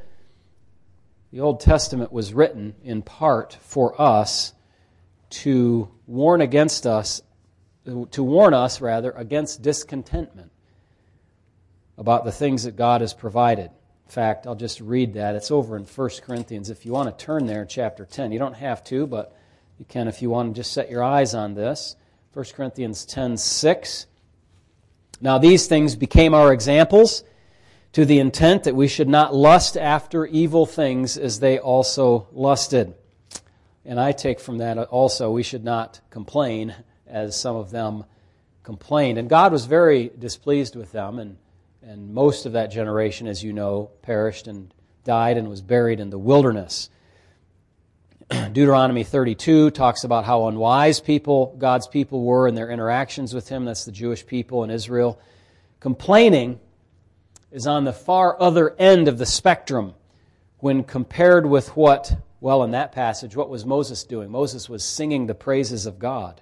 The 1.32 1.40
Old 1.40 1.62
Testament 1.62 2.12
was 2.12 2.34
written 2.34 2.75
in 2.84 3.01
part 3.01 3.58
for 3.62 4.00
us 4.00 4.54
to 5.30 5.90
warn 6.06 6.42
against 6.42 6.86
us, 6.86 7.22
to 7.86 8.24
warn 8.24 8.54
us, 8.54 8.82
rather, 8.82 9.12
against 9.12 9.62
discontentment 9.62 10.51
about 11.98 12.25
the 12.25 12.32
things 12.34 12.63
that 12.63 12.75
God 12.75 13.00
has 13.00 13.13
provided. 13.13 13.72
Fact, 14.12 14.46
I'll 14.46 14.56
just 14.56 14.82
read 14.82 15.13
that. 15.13 15.36
It's 15.36 15.51
over 15.51 15.77
in 15.77 15.86
1 15.86 16.10
Corinthians. 16.24 16.70
If 16.70 16.86
you 16.86 16.91
want 16.91 17.18
to 17.18 17.25
turn 17.25 17.46
there 17.46 17.63
chapter 17.63 18.03
10, 18.03 18.34
you 18.34 18.39
don't 18.39 18.58
have 18.58 18.84
to, 18.84 19.08
but 19.08 19.34
you 19.80 19.86
can 19.86 20.10
if 20.10 20.22
you 20.22 20.30
want 20.30 20.53
to 20.53 20.60
just 20.60 20.74
set 20.74 20.91
your 20.91 21.01
eyes 21.01 21.34
on 21.34 21.53
this. 21.53 21.96
1 22.34 22.46
Corinthians 22.53 23.06
10 23.06 23.38
6. 23.38 24.08
Now 25.22 25.38
these 25.38 25.65
things 25.68 25.96
became 25.96 26.34
our 26.34 26.51
examples 26.51 27.24
to 27.94 28.03
the 28.03 28.20
intent 28.20 28.65
that 28.65 28.75
we 28.75 28.89
should 28.89 29.08
not 29.08 29.34
lust 29.34 29.77
after 29.77 30.25
evil 30.25 30.65
things 30.65 31.15
as 31.15 31.39
they 31.39 31.58
also 31.58 32.27
lusted. 32.34 32.94
And 33.86 33.98
I 33.98 34.12
take 34.12 34.41
from 34.41 34.58
that 34.58 34.77
also 34.77 35.32
we 35.32 35.44
should 35.44 35.63
not 35.63 36.01
complain 36.10 36.75
as 37.08 37.39
some 37.39 37.56
of 37.56 37.72
them 37.72 38.03
complained. 38.63 39.18
And 39.18 39.30
God 39.30 39.53
was 39.53 39.68
very 39.68 40.12
displeased 40.20 40.75
with 40.75 40.91
them, 40.91 41.18
and, 41.18 41.38
and 41.84 42.14
most 42.14 42.46
of 42.46 42.54
that 42.54 42.68
generation, 42.68 43.28
as 43.28 43.44
you 43.44 43.54
know, 43.54 43.90
perished 44.02 44.48
and 44.48 44.74
died 45.04 45.38
and 45.38 45.50
was 45.50 45.62
buried 45.62 46.00
in 46.00 46.10
the 46.10 46.20
wilderness. 46.20 46.90
Deuteronomy 48.30 49.04
32 49.04 49.72
talks 49.72 50.04
about 50.04 50.24
how 50.24 50.48
unwise 50.48 51.00
people, 51.00 51.56
God's 51.58 51.88
people, 51.88 52.24
were 52.24 52.48
in 52.48 52.56
their 52.56 52.70
interactions 52.70 53.34
with 53.34 53.50
Him. 53.50 53.66
That's 53.66 53.86
the 53.86 53.92
Jewish 53.92 54.26
people 54.26 54.64
in 54.64 54.70
Israel. 54.70 55.20
Complaining 55.80 56.60
is 57.52 57.66
on 57.66 57.84
the 57.84 57.94
far 57.94 58.40
other 58.40 58.76
end 58.78 59.08
of 59.08 59.18
the 59.18 59.26
spectrum 59.26 59.96
when 60.60 60.84
compared 60.84 61.48
with 61.48 61.76
what, 61.76 62.16
well, 62.40 62.64
in 62.64 62.72
that 62.72 62.92
passage, 62.92 63.36
what 63.36 63.50
was 63.50 63.66
Moses 63.66 64.04
doing? 64.04 64.30
Moses 64.30 64.70
was 64.70 64.84
singing 64.84 65.26
the 65.26 65.34
praises 65.34 65.88
of 65.88 65.98
God. 65.98 66.42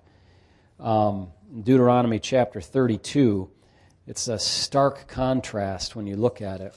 Um, 0.80 1.32
Deuteronomy 1.64 2.20
chapter 2.20 2.60
32, 2.60 3.50
it's 4.08 4.28
a 4.28 4.40
stark 4.40 5.08
contrast 5.08 5.96
when 5.96 6.08
you 6.08 6.16
look 6.16 6.42
at 6.42 6.62
it. 6.62 6.76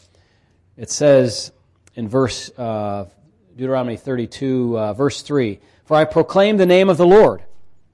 It 0.77 0.91
says 0.91 1.53
in 1.95 2.09
verse 2.09 2.51
uh, 2.59 3.07
Deuteronomy 3.57 3.97
32, 3.97 4.79
uh, 4.79 4.93
verse 4.93 5.23
3 5.23 5.61
For 5.85 5.97
I 5.97 6.05
proclaim 6.05 6.57
the 6.57 6.67
name 6.67 6.89
of 6.89 6.97
the 6.97 7.07
Lord, 7.07 7.43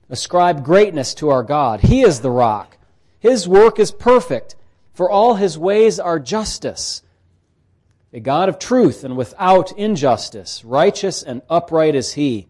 ascribe 0.09 0.65
greatness 0.65 1.15
to 1.15 1.31
our 1.31 1.43
God. 1.43 1.81
He 1.81 2.03
is 2.03 2.21
the 2.21 2.31
rock, 2.31 2.79
His 3.19 3.49
work 3.49 3.79
is 3.79 3.93
perfect, 3.93 4.57
for 4.93 5.11
all 5.11 5.35
His 5.35 5.59
ways 5.59 5.99
are 6.01 6.19
justice. 6.19 7.03
A 8.13 8.21
God 8.21 8.49
of 8.49 8.59
truth 8.59 9.05
and 9.05 9.17
without 9.17 9.71
injustice, 9.73 10.65
righteous 10.65 11.23
and 11.23 11.43
upright 11.51 11.95
is 11.95 12.15
He. 12.15 12.49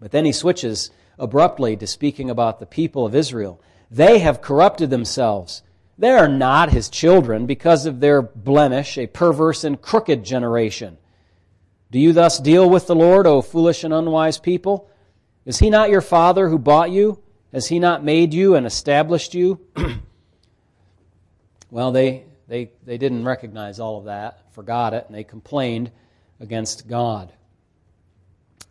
But 0.00 0.12
then 0.12 0.24
he 0.24 0.32
switches 0.32 0.90
abruptly 1.18 1.76
to 1.76 1.86
speaking 1.86 2.30
about 2.30 2.60
the 2.60 2.66
people 2.66 3.04
of 3.04 3.14
Israel. 3.14 3.60
They 3.90 4.20
have 4.20 4.42
corrupted 4.42 4.90
themselves. 4.90 5.62
They 5.98 6.10
are 6.10 6.28
not 6.28 6.72
his 6.72 6.88
children 6.88 7.46
because 7.46 7.84
of 7.84 7.98
their 7.98 8.22
blemish, 8.22 8.96
a 8.96 9.08
perverse 9.08 9.64
and 9.64 9.80
crooked 9.82 10.24
generation. 10.24 10.96
Do 11.90 11.98
you 11.98 12.12
thus 12.12 12.38
deal 12.38 12.70
with 12.70 12.86
the 12.86 12.94
Lord, 12.94 13.26
O 13.26 13.42
foolish 13.42 13.82
and 13.82 13.92
unwise 13.92 14.38
people? 14.38 14.88
Is 15.44 15.58
he 15.58 15.70
not 15.70 15.90
your 15.90 16.00
father 16.00 16.48
who 16.48 16.58
bought 16.58 16.90
you? 16.90 17.20
Has 17.52 17.66
he 17.66 17.78
not 17.78 18.04
made 18.04 18.32
you 18.32 18.54
and 18.54 18.66
established 18.66 19.34
you? 19.34 19.58
well, 21.70 21.90
they, 21.90 22.26
they, 22.46 22.70
they 22.84 22.98
didn't 22.98 23.24
recognize 23.24 23.80
all 23.80 23.98
of 23.98 24.04
that, 24.04 24.52
forgot 24.52 24.94
it, 24.94 25.06
and 25.06 25.14
they 25.14 25.24
complained 25.24 25.90
against 26.38 26.86
God. 26.86 27.32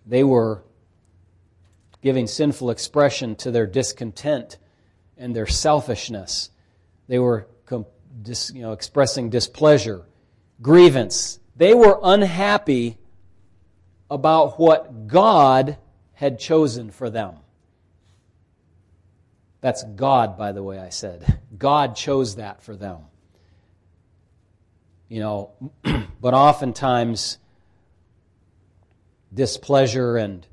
They 0.05 0.23
were 0.23 0.63
giving 2.01 2.27
sinful 2.27 2.69
expression 2.69 3.35
to 3.37 3.51
their 3.51 3.65
discontent 3.65 4.57
and 5.17 5.35
their 5.35 5.47
selfishness. 5.47 6.51
They 7.07 7.19
were 7.19 7.47
you 8.53 8.61
know, 8.61 8.71
expressing 8.71 9.29
displeasure, 9.29 10.05
grievance. 10.61 11.39
They 11.55 11.73
were 11.73 11.99
unhappy 12.03 12.97
about 14.09 14.59
what 14.59 15.07
God 15.07 15.77
had 16.13 16.39
chosen 16.39 16.91
for 16.91 17.09
them. 17.09 17.35
That's 19.61 19.83
God, 19.83 20.37
by 20.37 20.51
the 20.51 20.63
way, 20.63 20.79
I 20.79 20.89
said. 20.89 21.39
God 21.57 21.95
chose 21.95 22.35
that 22.35 22.61
for 22.61 22.75
them. 22.75 22.99
You 25.09 25.19
know, 25.19 25.51
but 26.21 26.33
oftentimes 26.33 27.37
displeasure 29.33 30.17
and 30.17 30.45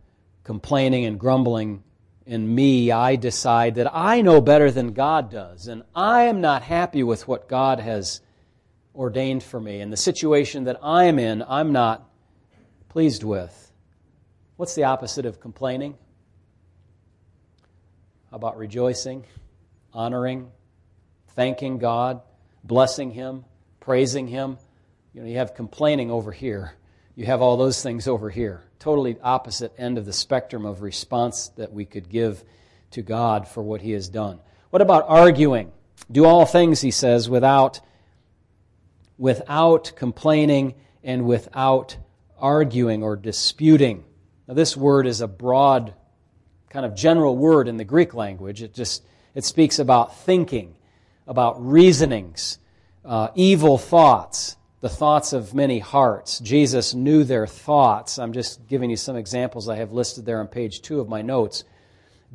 complaining 0.42 1.04
and 1.04 1.18
grumbling 1.18 1.82
in 2.26 2.54
me, 2.54 2.90
I 2.90 3.16
decide 3.16 3.74
that 3.74 3.94
I 3.94 4.22
know 4.22 4.40
better 4.40 4.70
than 4.70 4.92
God 4.92 5.30
does, 5.30 5.68
and 5.68 5.82
I 5.94 6.24
am 6.24 6.40
not 6.40 6.62
happy 6.62 7.02
with 7.02 7.28
what 7.28 7.48
God 7.48 7.80
has 7.80 8.22
ordained 8.94 9.42
for 9.42 9.60
me. 9.60 9.80
And 9.80 9.92
the 9.92 9.96
situation 9.96 10.64
that 10.64 10.78
I 10.82 11.04
am 11.04 11.18
in, 11.18 11.42
I'm 11.46 11.72
not 11.72 12.08
pleased 12.88 13.24
with. 13.24 13.72
What's 14.56 14.74
the 14.74 14.84
opposite 14.84 15.26
of 15.26 15.40
complaining? 15.40 15.96
How 18.30 18.36
about 18.36 18.56
rejoicing, 18.56 19.24
honoring, 19.92 20.50
thanking 21.28 21.78
God, 21.78 22.22
blessing 22.62 23.10
Him, 23.10 23.44
praising 23.80 24.28
Him? 24.28 24.56
You 25.12 25.22
know, 25.22 25.28
you 25.28 25.36
have 25.36 25.54
complaining 25.54 26.10
over 26.10 26.32
here. 26.32 26.74
You 27.16 27.26
have 27.26 27.42
all 27.42 27.56
those 27.56 27.82
things 27.82 28.08
over 28.08 28.30
here 28.30 28.62
totally 28.84 29.16
opposite 29.22 29.72
end 29.78 29.96
of 29.96 30.04
the 30.04 30.12
spectrum 30.12 30.66
of 30.66 30.82
response 30.82 31.48
that 31.56 31.72
we 31.72 31.86
could 31.86 32.06
give 32.06 32.44
to 32.90 33.00
God 33.00 33.48
for 33.48 33.62
what 33.62 33.80
He 33.80 33.92
has 33.92 34.10
done. 34.10 34.40
What 34.68 34.82
about 34.82 35.06
arguing? 35.08 35.72
Do 36.12 36.26
all 36.26 36.44
things, 36.44 36.82
he 36.82 36.90
says, 36.90 37.26
without, 37.26 37.80
without 39.16 39.92
complaining 39.96 40.74
and 41.02 41.24
without 41.24 41.96
arguing 42.38 43.02
or 43.02 43.16
disputing. 43.16 44.04
Now, 44.46 44.52
this 44.52 44.76
word 44.76 45.06
is 45.06 45.22
a 45.22 45.28
broad, 45.28 45.94
kind 46.68 46.84
of 46.84 46.94
general 46.94 47.38
word 47.38 47.68
in 47.68 47.78
the 47.78 47.84
Greek 47.84 48.12
language. 48.12 48.62
It 48.62 48.74
just 48.74 49.02
it 49.34 49.46
speaks 49.46 49.78
about 49.78 50.14
thinking, 50.14 50.76
about 51.26 51.66
reasonings, 51.66 52.58
uh, 53.02 53.28
evil 53.34 53.78
thoughts, 53.78 54.58
the 54.84 54.90
thoughts 54.90 55.32
of 55.32 55.54
many 55.54 55.78
hearts. 55.78 56.40
Jesus 56.40 56.92
knew 56.92 57.24
their 57.24 57.46
thoughts. 57.46 58.18
I'm 58.18 58.34
just 58.34 58.68
giving 58.68 58.90
you 58.90 58.98
some 58.98 59.16
examples 59.16 59.66
I 59.66 59.76
have 59.76 59.92
listed 59.92 60.26
there 60.26 60.40
on 60.40 60.46
page 60.46 60.82
two 60.82 61.00
of 61.00 61.08
my 61.08 61.22
notes. 61.22 61.64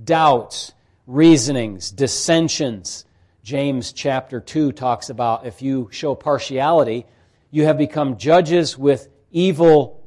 Doubts, 0.04 0.74
reasonings, 1.06 1.92
dissensions. 1.92 3.06
James 3.44 3.94
chapter 3.94 4.40
2 4.40 4.72
talks 4.72 5.12
about 5.12 5.46
if 5.46 5.62
you 5.62 5.90
show 5.92 6.16
partiality, 6.16 7.06
you 7.52 7.66
have 7.66 7.78
become 7.78 8.18
judges 8.18 8.76
with 8.76 9.10
evil 9.30 10.04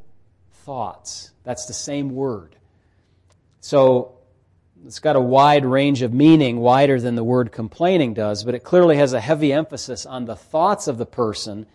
thoughts. 0.50 1.30
That's 1.44 1.66
the 1.66 1.72
same 1.72 2.10
word. 2.10 2.56
So 3.60 4.16
it's 4.84 4.98
got 4.98 5.14
a 5.14 5.20
wide 5.20 5.64
range 5.64 6.02
of 6.02 6.12
meaning, 6.12 6.58
wider 6.58 7.00
than 7.00 7.14
the 7.14 7.22
word 7.22 7.52
complaining 7.52 8.14
does, 8.14 8.42
but 8.42 8.56
it 8.56 8.64
clearly 8.64 8.96
has 8.96 9.12
a 9.12 9.20
heavy 9.20 9.52
emphasis 9.52 10.06
on 10.06 10.24
the 10.24 10.34
thoughts 10.34 10.88
of 10.88 10.98
the 10.98 11.06
person 11.06 11.68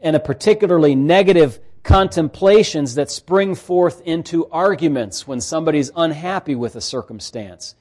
and 0.00 0.14
a 0.14 0.20
particularly 0.20 0.94
negative 0.94 1.60
contemplations 1.82 2.94
that 2.96 3.10
spring 3.10 3.54
forth 3.54 4.02
into 4.02 4.46
arguments 4.48 5.26
when 5.26 5.40
somebody's 5.40 5.90
unhappy 5.96 6.54
with 6.54 6.76
a 6.76 6.80
circumstance. 6.80 7.74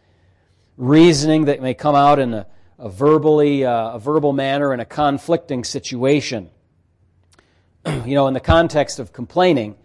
Reasoning 0.78 1.46
that 1.46 1.62
may 1.62 1.74
come 1.74 1.96
out 1.96 2.20
in 2.20 2.34
a, 2.34 2.48
a 2.80 2.90
verbally, 2.90 3.66
uh, 3.66 3.92
a 3.92 4.00
verbal 4.00 4.34
manner 4.34 4.74
in 4.74 4.80
a 4.80 4.86
conflicting 4.86 5.64
situation. 5.64 6.50
you 8.06 8.16
know, 8.16 8.28
in 8.28 8.34
the 8.34 8.40
context 8.40 9.00
of 9.00 9.12
complaining, 9.12 9.76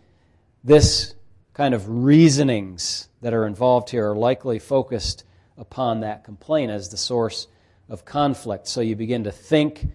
this 0.63 1.15
kind 1.55 1.75
of 1.75 1.89
reasonings 1.89 3.09
that 3.21 3.35
are 3.35 3.47
involved 3.47 3.91
here 3.91 4.11
are 4.11 4.17
likely 4.17 4.59
focused 4.59 5.25
upon 5.59 6.01
that 6.01 6.25
complaint 6.25 6.71
as 6.71 6.89
the 6.89 6.97
source 6.97 7.47
of 7.89 8.05
conflict. 8.05 8.69
So 8.69 8.81
you 8.81 8.97
begin 8.97 9.25
to 9.25 9.33
think 9.33 9.89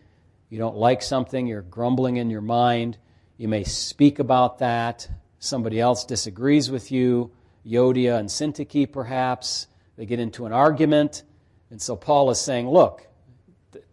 you 0.49 0.57
don't 0.57 0.77
like 0.77 1.01
something, 1.01 1.45
you're 1.47 1.61
grumbling 1.61 2.17
in 2.17 2.29
your 2.29 2.41
mind. 2.41 2.97
You 3.37 3.47
may 3.47 3.63
speak 3.63 4.19
about 4.19 4.59
that. 4.59 5.09
Somebody 5.39 5.79
else 5.79 6.05
disagrees 6.05 6.71
with 6.71 6.91
you. 6.91 7.31
Euodia 7.65 8.17
and 8.17 8.29
Syntyche, 8.29 8.91
perhaps. 8.91 9.67
They 9.97 10.05
get 10.05 10.19
into 10.19 10.45
an 10.45 10.53
argument. 10.53 11.23
And 11.69 11.81
so 11.81 11.95
Paul 11.95 12.29
is 12.31 12.39
saying, 12.39 12.69
look, 12.69 13.07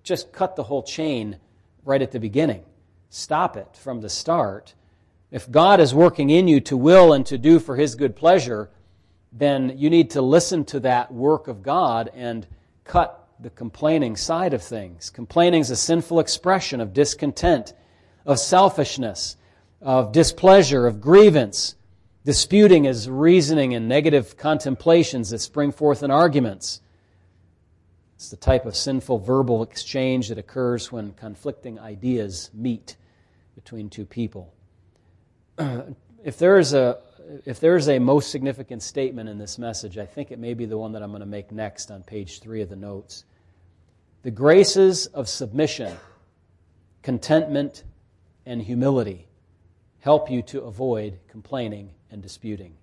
just 0.02 0.32
cut 0.32 0.54
the 0.54 0.62
whole 0.62 0.82
chain 0.82 1.38
right 1.84 2.00
at 2.00 2.12
the 2.12 2.20
beginning. 2.20 2.64
Stop 3.11 3.56
it 3.56 3.76
from 3.76 4.00
the 4.00 4.08
start. 4.08 4.75
If 5.30 5.50
God 5.50 5.80
is 5.80 5.92
working 5.92 6.30
in 6.30 6.46
you 6.46 6.61
to 6.61 6.76
will 6.76 7.12
and 7.12 7.26
to 7.26 7.37
do 7.37 7.58
for 7.58 7.76
his 7.76 7.96
good 7.96 8.14
pleasure, 8.14 8.70
then 9.32 9.75
you 9.76 9.90
need 9.90 10.11
to 10.11 10.23
listen 10.23 10.64
to 10.66 10.80
that 10.80 11.12
work 11.12 11.49
of 11.49 11.62
God 11.62 12.11
and 12.14 12.46
cut 12.84 13.23
the 13.40 13.50
complaining 13.50 14.16
side 14.16 14.54
of 14.54 14.62
things. 14.62 15.10
Complaining 15.10 15.60
is 15.60 15.70
a 15.70 15.76
sinful 15.76 16.20
expression 16.20 16.80
of 16.80 16.92
discontent, 16.92 17.72
of 18.24 18.38
selfishness, 18.38 19.36
of 19.80 20.12
displeasure, 20.12 20.86
of 20.86 21.00
grievance. 21.00 21.74
Disputing 22.24 22.84
is 22.84 23.08
reasoning 23.08 23.74
and 23.74 23.88
negative 23.88 24.36
contemplations 24.36 25.30
that 25.30 25.40
spring 25.40 25.72
forth 25.72 26.02
in 26.02 26.10
arguments. 26.10 26.80
It's 28.16 28.30
the 28.30 28.36
type 28.36 28.64
of 28.64 28.76
sinful 28.76 29.18
verbal 29.18 29.62
exchange 29.62 30.28
that 30.28 30.38
occurs 30.38 30.90
when 30.90 31.12
conflicting 31.12 31.78
ideas 31.78 32.50
meet 32.54 32.96
between 33.54 33.90
two 33.90 34.06
people. 34.06 34.54
if 35.58 36.38
there 36.38 36.58
is 36.58 36.72
a 36.72 36.98
if 37.44 37.60
there's 37.60 37.88
a 37.88 37.98
most 37.98 38.30
significant 38.30 38.82
statement 38.82 39.28
in 39.28 39.38
this 39.38 39.58
message, 39.58 39.98
I 39.98 40.06
think 40.06 40.30
it 40.30 40.38
may 40.38 40.54
be 40.54 40.66
the 40.66 40.78
one 40.78 40.92
that 40.92 41.02
I'm 41.02 41.10
going 41.10 41.20
to 41.20 41.26
make 41.26 41.52
next 41.52 41.90
on 41.90 42.02
page 42.02 42.40
three 42.40 42.62
of 42.62 42.68
the 42.68 42.76
notes. 42.76 43.24
The 44.22 44.30
graces 44.30 45.06
of 45.06 45.28
submission, 45.28 45.96
contentment, 47.02 47.84
and 48.46 48.60
humility 48.60 49.26
help 50.00 50.30
you 50.30 50.42
to 50.42 50.62
avoid 50.62 51.18
complaining 51.28 51.90
and 52.10 52.22
disputing. 52.22 52.74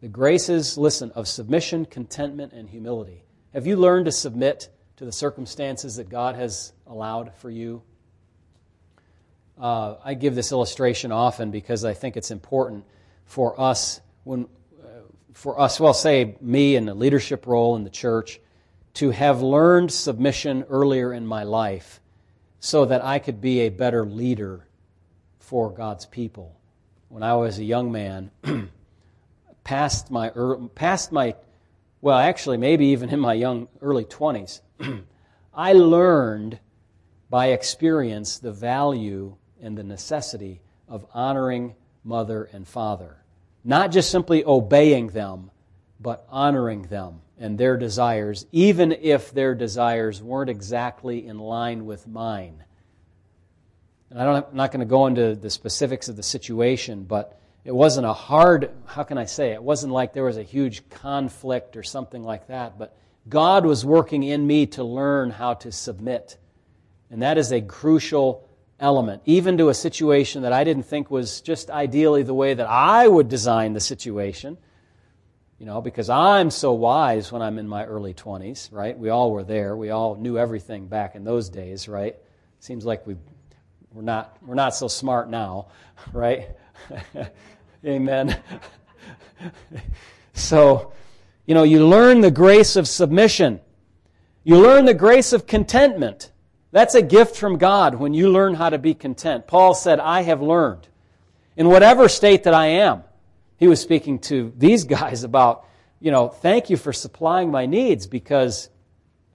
The 0.00 0.08
graces, 0.08 0.78
listen, 0.78 1.10
of 1.12 1.28
submission, 1.28 1.84
contentment, 1.84 2.52
and 2.52 2.68
humility 2.68 3.24
Have 3.52 3.66
you 3.66 3.76
learned 3.76 4.06
to 4.06 4.12
submit 4.12 4.68
to 4.96 5.04
the 5.04 5.12
circumstances 5.12 5.96
that 5.96 6.08
God 6.08 6.36
has 6.36 6.72
allowed 6.86 7.34
for 7.34 7.50
you? 7.50 7.82
Uh, 9.58 9.96
I 10.02 10.14
give 10.14 10.34
this 10.34 10.52
illustration 10.52 11.12
often 11.12 11.50
because 11.50 11.84
I 11.84 11.92
think 11.92 12.16
it's 12.16 12.30
important 12.30 12.84
for 13.30 13.60
us 13.60 14.00
when, 14.24 14.48
uh, 14.82 14.86
for 15.34 15.60
us, 15.60 15.78
well, 15.78 15.94
say 15.94 16.34
me 16.40 16.74
in 16.74 16.84
the 16.84 16.94
leadership 16.94 17.46
role 17.46 17.76
in 17.76 17.84
the 17.84 17.90
church, 17.90 18.40
to 18.94 19.10
have 19.10 19.40
learned 19.40 19.92
submission 19.92 20.64
earlier 20.68 21.12
in 21.12 21.24
my 21.24 21.44
life 21.44 22.00
so 22.58 22.84
that 22.86 23.04
I 23.04 23.20
could 23.20 23.40
be 23.40 23.60
a 23.60 23.68
better 23.68 24.04
leader 24.04 24.66
for 25.38 25.70
God's 25.70 26.06
people. 26.06 26.58
When 27.08 27.22
I 27.22 27.34
was 27.36 27.60
a 27.60 27.64
young 27.64 27.92
man, 27.92 28.32
past 29.64 30.10
my 30.10 30.32
past 30.74 31.12
my 31.12 31.36
well, 32.00 32.18
actually, 32.18 32.56
maybe 32.56 32.86
even 32.86 33.10
in 33.10 33.20
my 33.20 33.34
young 33.34 33.68
early 33.80 34.06
20s, 34.06 34.60
I 35.54 35.72
learned 35.72 36.58
by 37.28 37.48
experience 37.50 38.40
the 38.40 38.50
value 38.50 39.36
and 39.62 39.78
the 39.78 39.84
necessity 39.84 40.62
of 40.88 41.06
honoring 41.14 41.76
mother 42.04 42.48
and 42.52 42.66
father. 42.66 43.19
Not 43.64 43.92
just 43.92 44.10
simply 44.10 44.44
obeying 44.44 45.08
them, 45.08 45.50
but 46.00 46.26
honoring 46.30 46.82
them 46.82 47.20
and 47.38 47.56
their 47.56 47.76
desires, 47.76 48.46
even 48.52 48.92
if 48.92 49.32
their 49.32 49.54
desires 49.54 50.22
weren't 50.22 50.50
exactly 50.50 51.26
in 51.26 51.38
line 51.38 51.86
with 51.86 52.06
mine. 52.06 52.64
And 54.10 54.20
I 54.20 54.38
am 54.38 54.44
not 54.52 54.72
going 54.72 54.80
to 54.80 54.86
go 54.86 55.06
into 55.06 55.34
the 55.34 55.50
specifics 55.50 56.08
of 56.08 56.16
the 56.16 56.22
situation, 56.22 57.04
but 57.04 57.38
it 57.64 57.74
wasn't 57.74 58.06
a 58.06 58.12
hard, 58.12 58.70
how 58.86 59.04
can 59.04 59.18
I 59.18 59.26
say, 59.26 59.52
it 59.52 59.62
wasn't 59.62 59.92
like 59.92 60.12
there 60.12 60.24
was 60.24 60.36
a 60.36 60.42
huge 60.42 60.88
conflict 60.88 61.76
or 61.76 61.82
something 61.82 62.22
like 62.22 62.48
that, 62.48 62.78
but 62.78 62.96
God 63.28 63.66
was 63.66 63.84
working 63.84 64.22
in 64.22 64.46
me 64.46 64.66
to 64.68 64.84
learn 64.84 65.30
how 65.30 65.54
to 65.54 65.70
submit. 65.70 66.38
And 67.10 67.22
that 67.22 67.38
is 67.38 67.52
a 67.52 67.60
crucial 67.60 68.48
element, 68.80 69.22
even 69.26 69.58
to 69.58 69.68
a 69.68 69.74
situation 69.74 70.42
that 70.42 70.52
I 70.52 70.64
didn't 70.64 70.84
think 70.84 71.10
was 71.10 71.40
just 71.40 71.70
ideally 71.70 72.22
the 72.22 72.34
way 72.34 72.54
that 72.54 72.66
I 72.66 73.06
would 73.06 73.28
design 73.28 73.74
the 73.74 73.80
situation. 73.80 74.56
You 75.58 75.66
know, 75.66 75.82
because 75.82 76.08
I'm 76.08 76.50
so 76.50 76.72
wise 76.72 77.30
when 77.30 77.42
I'm 77.42 77.58
in 77.58 77.68
my 77.68 77.84
early 77.84 78.14
20s, 78.14 78.72
right? 78.72 78.98
We 78.98 79.10
all 79.10 79.30
were 79.30 79.44
there. 79.44 79.76
We 79.76 79.90
all 79.90 80.14
knew 80.14 80.38
everything 80.38 80.86
back 80.86 81.14
in 81.14 81.22
those 81.22 81.50
days, 81.50 81.86
right? 81.86 82.16
Seems 82.60 82.86
like 82.86 83.06
we 83.06 83.16
we're 83.92 84.02
not 84.02 84.38
we're 84.46 84.54
not 84.54 84.74
so 84.74 84.88
smart 84.88 85.28
now, 85.28 85.68
right? 86.12 86.48
Amen. 87.84 88.40
so, 90.32 90.92
you 91.46 91.54
know, 91.54 91.62
you 91.62 91.86
learn 91.86 92.20
the 92.20 92.30
grace 92.30 92.76
of 92.76 92.88
submission. 92.88 93.60
You 94.44 94.58
learn 94.58 94.86
the 94.86 94.94
grace 94.94 95.32
of 95.32 95.46
contentment. 95.46 96.30
That's 96.72 96.94
a 96.94 97.02
gift 97.02 97.36
from 97.36 97.58
God 97.58 97.96
when 97.96 98.14
you 98.14 98.30
learn 98.30 98.54
how 98.54 98.70
to 98.70 98.78
be 98.78 98.94
content. 98.94 99.46
Paul 99.46 99.74
said, 99.74 99.98
I 99.98 100.22
have 100.22 100.40
learned. 100.40 100.86
In 101.56 101.68
whatever 101.68 102.08
state 102.08 102.44
that 102.44 102.54
I 102.54 102.66
am, 102.66 103.02
he 103.56 103.66
was 103.66 103.80
speaking 103.80 104.18
to 104.20 104.52
these 104.56 104.84
guys 104.98 105.24
about, 105.24 105.66
you 106.00 106.10
know, 106.10 106.28
thank 106.28 106.70
you 106.70 106.76
for 106.76 106.92
supplying 106.92 107.50
my 107.50 107.66
needs 107.66 108.06
because 108.06 108.70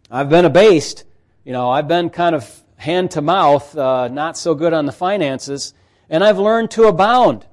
I've 0.10 0.30
been 0.30 0.46
abased. 0.46 1.04
You 1.44 1.52
know, 1.52 1.70
I've 1.70 1.88
been 1.88 2.10
kind 2.10 2.36
of 2.36 2.64
hand 2.78 3.12
to 3.12 3.22
mouth, 3.22 3.78
uh, 3.78 4.08
not 4.08 4.38
so 4.38 4.56
good 4.56 4.74
on 4.74 4.86
the 4.86 4.92
finances, 4.92 5.74
and 6.10 6.24
I've 6.24 6.40
learned 6.40 6.72
to 6.72 6.86
abound. 6.86 7.46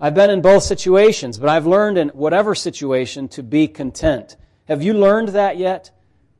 I've 0.00 0.14
been 0.14 0.30
in 0.30 0.40
both 0.40 0.62
situations, 0.62 1.38
but 1.38 1.48
I've 1.48 1.66
learned 1.66 1.98
in 1.98 2.08
whatever 2.10 2.54
situation 2.54 3.28
to 3.28 3.42
be 3.42 3.66
content. 3.66 4.36
Have 4.66 4.82
you 4.82 4.94
learned 4.94 5.30
that 5.30 5.56
yet? 5.58 5.90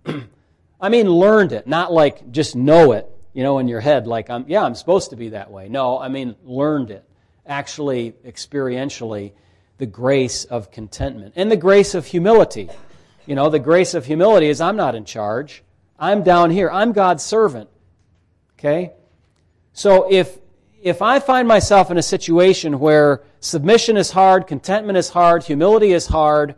I 0.80 0.88
mean, 0.88 1.08
learned 1.08 1.52
it, 1.52 1.66
not 1.66 1.92
like 1.92 2.30
just 2.30 2.54
know 2.54 2.92
it, 2.92 3.06
you 3.32 3.42
know, 3.42 3.58
in 3.58 3.68
your 3.68 3.80
head, 3.80 4.06
like, 4.06 4.30
I'm, 4.30 4.44
yeah, 4.48 4.62
I'm 4.62 4.74
supposed 4.74 5.10
to 5.10 5.16
be 5.16 5.30
that 5.30 5.50
way. 5.50 5.68
No, 5.68 5.98
I 5.98 6.08
mean, 6.08 6.36
learned 6.44 6.90
it, 6.90 7.04
actually, 7.46 8.12
experientially, 8.24 9.32
the 9.78 9.86
grace 9.86 10.44
of 10.44 10.70
contentment 10.70 11.34
and 11.36 11.50
the 11.50 11.56
grace 11.56 11.94
of 11.94 12.06
humility. 12.06 12.68
You 13.26 13.34
know, 13.34 13.48
the 13.48 13.58
grace 13.58 13.94
of 13.94 14.06
humility 14.06 14.48
is 14.48 14.60
I'm 14.60 14.76
not 14.76 14.94
in 14.94 15.04
charge. 15.04 15.62
I'm 15.98 16.22
down 16.22 16.50
here. 16.50 16.70
I'm 16.70 16.92
God's 16.92 17.22
servant. 17.22 17.68
Okay? 18.58 18.92
So 19.72 20.10
if 20.10 20.38
if 20.80 21.02
I 21.02 21.18
find 21.18 21.48
myself 21.48 21.90
in 21.90 21.98
a 21.98 22.02
situation 22.02 22.78
where 22.78 23.22
submission 23.40 23.96
is 23.96 24.12
hard, 24.12 24.46
contentment 24.46 24.96
is 24.96 25.08
hard, 25.08 25.44
humility 25.44 25.92
is 25.92 26.06
hard, 26.06 26.54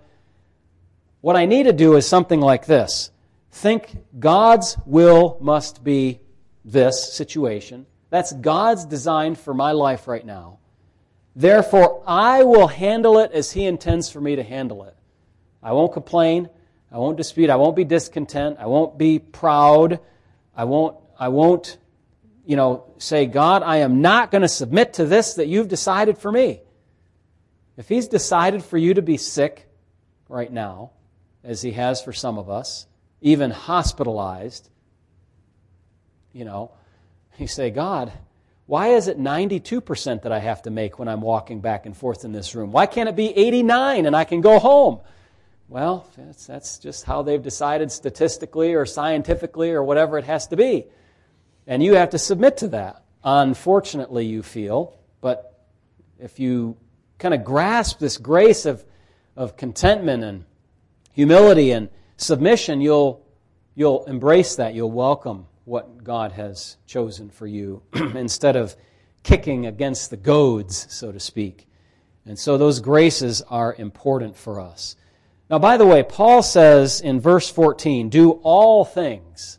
what 1.22 1.37
I 1.37 1.46
need 1.46 1.64
to 1.64 1.72
do 1.72 1.96
is 1.96 2.06
something 2.06 2.40
like 2.40 2.66
this. 2.66 3.11
Think 3.50 3.96
God's 4.18 4.76
will 4.86 5.38
must 5.40 5.82
be 5.82 6.20
this 6.64 7.12
situation. 7.12 7.86
That's 8.10 8.32
God's 8.32 8.84
design 8.84 9.34
for 9.34 9.54
my 9.54 9.72
life 9.72 10.08
right 10.08 10.24
now. 10.24 10.58
Therefore, 11.34 12.02
I 12.06 12.42
will 12.42 12.66
handle 12.66 13.18
it 13.18 13.32
as 13.32 13.52
He 13.52 13.64
intends 13.64 14.10
for 14.10 14.20
me 14.20 14.36
to 14.36 14.42
handle 14.42 14.84
it. 14.84 14.96
I 15.62 15.72
won't 15.72 15.92
complain. 15.92 16.48
I 16.92 16.98
won't 16.98 17.16
dispute. 17.16 17.50
I 17.50 17.56
won't 17.56 17.76
be 17.76 17.84
discontent. 17.84 18.56
I 18.58 18.66
won't 18.66 18.98
be 18.98 19.18
proud. 19.18 20.00
I 20.56 20.64
won't, 20.64 20.96
I 21.18 21.28
won't 21.28 21.78
you 22.50 22.56
know, 22.56 22.84
say, 22.98 23.26
God, 23.26 23.62
I 23.62 23.76
am 23.76 24.00
not 24.00 24.32
going 24.32 24.42
to 24.42 24.48
submit 24.48 24.94
to 24.94 25.04
this 25.04 25.34
that 25.34 25.46
you've 25.46 25.68
decided 25.68 26.18
for 26.18 26.32
me. 26.32 26.60
If 27.76 27.88
He's 27.88 28.08
decided 28.08 28.64
for 28.64 28.76
you 28.76 28.94
to 28.94 29.02
be 29.02 29.16
sick 29.16 29.68
right 30.28 30.52
now, 30.52 30.90
as 31.44 31.62
He 31.62 31.70
has 31.72 32.02
for 32.02 32.12
some 32.12 32.38
of 32.38 32.50
us, 32.50 32.86
even 33.20 33.50
hospitalized, 33.50 34.68
you 36.33 36.44
know, 36.44 36.72
you 37.38 37.46
say, 37.46 37.70
God, 37.70 38.12
why 38.66 38.88
is 38.88 39.09
it 39.09 39.18
92% 39.18 40.22
that 40.22 40.30
I 40.30 40.38
have 40.38 40.62
to 40.62 40.70
make 40.70 40.98
when 40.98 41.09
I'm 41.09 41.22
walking 41.22 41.61
back 41.61 41.87
and 41.87 41.96
forth 41.96 42.24
in 42.24 42.33
this 42.33 42.54
room? 42.54 42.70
Why 42.70 42.87
can't 42.87 43.09
it 43.09 43.16
be 43.16 43.37
89 43.37 44.06
and 44.06 44.14
I 44.14 44.24
can 44.24 44.40
go 44.40 44.59
home? 44.59 45.00
Well, 45.68 46.06
that's, 46.16 46.46
that's 46.46 46.78
just 46.78 47.04
how 47.04 47.22
they've 47.22 47.42
decided 47.42 47.90
statistically 47.90 48.74
or 48.74 48.87
scientifically 48.87 49.70
or 49.70 49.83
whatever 49.83 50.18
it 50.18 50.24
has 50.24 50.46
to 50.48 50.56
be. 50.56 50.87
And 51.66 51.83
you 51.83 51.94
have 51.94 52.11
to 52.11 52.18
submit 52.18 52.59
to 52.59 52.68
that. 52.68 53.04
Unfortunately, 53.22 54.26
you 54.26 54.42
feel, 54.42 54.98
but 55.20 55.66
if 56.18 56.38
you 56.38 56.76
kind 57.18 57.35
of 57.35 57.44
grasp 57.44 57.98
this 57.98 58.18
grace 58.18 58.66
of, 58.66 58.85
of 59.37 59.56
contentment 59.56 60.24
and 60.24 60.44
humility 61.12 61.70
and 61.70 61.88
submission, 62.20 62.80
you'll, 62.80 63.24
you'll 63.74 64.04
embrace 64.04 64.56
that. 64.56 64.74
You'll 64.74 64.90
welcome 64.90 65.46
what 65.64 66.02
God 66.02 66.33
has 66.33 66.76
chosen 66.87 67.30
for 67.30 67.46
you 67.46 67.83
instead 67.92 68.56
of 68.56 68.76
kicking 69.22 69.66
against 69.66 70.11
the 70.11 70.16
goads, 70.16 70.87
so 70.90 71.12
to 71.12 71.20
speak. 71.20 71.66
And 72.26 72.38
so 72.38 72.59
those 72.59 72.80
graces 72.80 73.42
are 73.42 73.74
important 73.74 74.37
for 74.37 74.61
us. 74.61 74.96
Now, 75.48 75.59
by 75.59 75.76
the 75.76 75.87
way, 75.87 76.02
Paul 76.02 76.42
says 76.42 77.00
in 77.00 77.20
verse 77.20 77.50
14, 77.50 78.09
do 78.09 78.33
all 78.42 78.85
things 78.85 79.59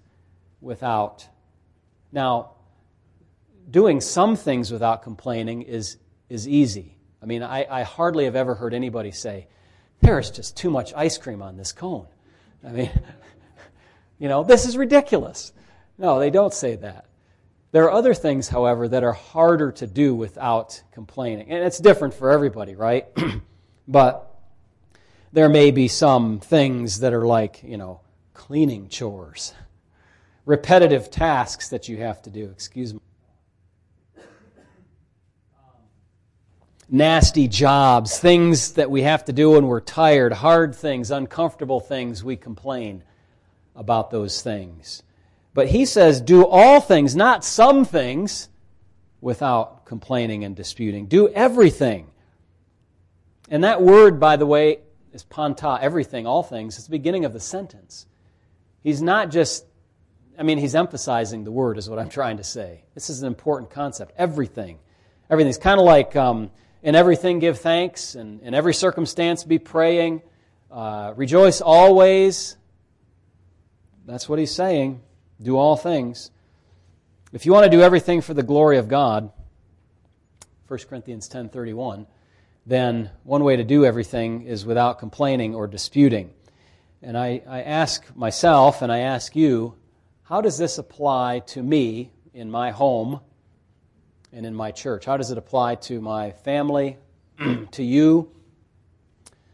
without 0.62 1.28
now, 2.12 2.52
doing 3.70 4.02
some 4.02 4.36
things 4.36 4.72
without 4.72 5.02
complaining 5.04 5.62
is, 5.62 5.98
is 6.30 6.48
easy. 6.48 6.98
I 7.22 7.26
mean, 7.26 7.42
I, 7.42 7.66
I 7.70 7.84
hardly 7.84 8.26
have 8.26 8.36
ever 8.36 8.56
heard 8.56 8.74
anybody 8.74 9.12
say, 9.12 9.48
there 10.02 10.20
is 10.20 10.32
just 10.32 10.58
too 10.58 10.70
much 10.70 10.94
ice 10.94 11.18
cream 11.18 11.42
on 11.42 11.56
this 11.56 11.72
cone. 11.72 12.08
I 12.66 12.72
mean, 12.72 12.92
you 14.20 14.30
know, 14.30 14.44
this 14.44 14.66
is 14.66 14.78
ridiculous. 14.78 15.54
No, 15.98 16.20
they 16.20 16.30
don't 16.30 16.54
say 16.54 16.76
that. 16.78 17.06
There 17.72 17.86
are 17.86 17.92
other 17.92 18.14
things, 18.14 18.50
however, 18.50 18.88
that 18.88 19.04
are 19.04 19.14
harder 19.14 19.72
to 19.74 19.88
do 19.88 20.14
without 20.14 20.82
complaining. 20.92 21.50
And 21.52 21.64
it's 21.64 21.78
different 21.78 22.14
for 22.14 22.32
everybody, 22.32 22.76
right? 22.76 23.08
but 23.88 24.36
there 25.32 25.48
may 25.48 25.72
be 25.72 25.88
some 25.88 26.40
things 26.40 27.00
that 27.00 27.14
are 27.14 27.26
like, 27.26 27.64
you 27.64 27.78
know, 27.78 28.02
cleaning 28.34 28.90
chores 28.90 29.54
repetitive 30.46 31.10
tasks 31.12 31.70
that 31.70 31.88
you 31.88 31.98
have 31.98 32.22
to 32.24 32.30
do. 32.30 32.46
Excuse 32.46 32.94
me. 32.94 33.00
Nasty 36.94 37.48
jobs, 37.48 38.20
things 38.20 38.74
that 38.74 38.92
we 38.92 39.04
have 39.04 39.26
to 39.26 39.34
do 39.34 39.52
when 39.52 39.66
we're 39.68 39.80
tired, 39.80 40.34
hard 40.34 40.76
things, 40.76 41.10
uncomfortable 41.10 41.80
things, 41.80 42.24
we 42.24 42.36
complain 42.36 43.04
about 43.76 44.12
those 44.12 44.42
things. 44.42 45.02
But 45.54 45.68
he 45.68 45.86
says, 45.86 46.20
do 46.20 46.46
all 46.46 46.82
things, 46.82 47.16
not 47.16 47.46
some 47.46 47.86
things, 47.86 48.50
without 49.22 49.86
complaining 49.86 50.44
and 50.44 50.56
disputing. 50.56 51.06
Do 51.06 51.30
everything. 51.30 52.08
And 53.50 53.64
that 53.64 53.82
word, 53.82 54.20
by 54.20 54.36
the 54.36 54.46
way, 54.46 54.80
is 55.14 55.24
panta, 55.24 55.80
everything, 55.82 56.28
all 56.28 56.44
things. 56.44 56.76
It's 56.76 56.88
the 56.88 56.92
beginning 56.92 57.26
of 57.26 57.34
the 57.34 57.40
sentence. 57.40 58.06
He's 58.84 59.02
not 59.02 59.32
just 59.32 59.66
I 60.42 60.44
mean, 60.44 60.58
he's 60.58 60.74
emphasizing 60.74 61.44
the 61.44 61.52
word, 61.52 61.78
is 61.78 61.90
what 61.90 62.00
I'm 62.00 62.10
trying 62.10 62.38
to 62.38 62.44
say. 62.44 62.84
This 62.96 63.12
is 63.12 63.22
an 63.22 63.28
important 63.28 63.70
concept. 63.70 64.14
Everything. 64.18 64.80
Everything's 65.30 65.60
kind 65.60 65.80
of 65.80 65.86
like 65.86 66.16
um, 66.16 66.50
in 66.84 66.96
everything 66.96 67.40
give 67.40 67.60
thanks, 67.60 68.16
and 68.16 68.42
in 68.42 68.54
every 68.54 68.74
circumstance 68.74 69.44
be 69.44 69.60
praying. 69.60 70.22
Uh, 70.72 71.14
rejoice 71.16 71.62
always. 71.62 72.58
That's 74.06 74.28
what 74.28 74.40
he's 74.40 74.54
saying. 74.54 75.02
Do 75.42 75.58
all 75.58 75.76
things. 75.76 76.32
If 77.34 77.46
you 77.46 77.54
want 77.54 77.66
to 77.66 77.70
do 77.70 77.82
everything 77.82 78.22
for 78.22 78.34
the 78.34 78.44
glory 78.44 78.78
of 78.78 78.88
God, 78.88 79.32
1 80.68 80.80
Corinthians 80.90 81.30
10:31, 81.30 82.08
then 82.66 83.10
one 83.24 83.44
way 83.44 83.56
to 83.56 83.64
do 83.64 83.86
everything 83.86 84.44
is 84.44 84.66
without 84.66 85.00
complaining 85.00 85.56
or 85.56 85.68
disputing. 85.68 86.32
And 87.02 87.18
I, 87.18 87.42
I 87.48 87.62
ask 87.64 88.16
myself 88.16 88.82
and 88.82 88.92
I 88.92 89.00
ask 89.00 89.36
you, 89.36 89.76
how 90.24 90.42
does 90.42 90.58
this 90.58 90.78
apply 90.78 91.40
to 91.48 91.64
me 91.64 92.12
in 92.34 92.50
my 92.50 92.72
home 92.72 93.22
and 94.34 94.46
in 94.46 94.56
my 94.56 94.72
church? 94.72 95.06
How 95.06 95.18
does 95.18 95.32
it 95.32 95.38
apply 95.38 95.76
to 95.76 96.02
my 96.02 96.32
family, 96.32 96.98
to 97.72 97.84
you, 97.84 98.32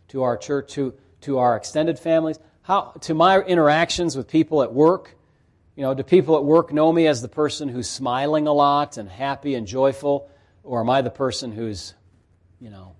to 0.09 0.23
our 0.23 0.37
church, 0.37 0.73
to, 0.73 0.93
to 1.21 1.39
our 1.39 1.55
extended 1.55 1.99
families? 1.99 2.39
How, 2.61 2.93
to 3.01 3.13
my 3.13 3.39
interactions 3.41 4.15
with 4.15 4.27
people 4.27 4.63
at 4.63 4.73
work? 4.73 5.15
You 5.75 5.83
know, 5.83 5.93
do 5.93 6.03
people 6.03 6.35
at 6.37 6.43
work 6.43 6.73
know 6.73 6.91
me 6.91 7.07
as 7.07 7.21
the 7.21 7.27
person 7.27 7.69
who's 7.69 7.89
smiling 7.89 8.47
a 8.47 8.53
lot 8.53 8.97
and 8.97 9.09
happy 9.09 9.55
and 9.55 9.67
joyful? 9.67 10.29
Or 10.63 10.81
am 10.81 10.89
I 10.89 11.01
the 11.01 11.09
person 11.09 11.51
who's, 11.51 11.93
you 12.59 12.69
know, 12.69 12.95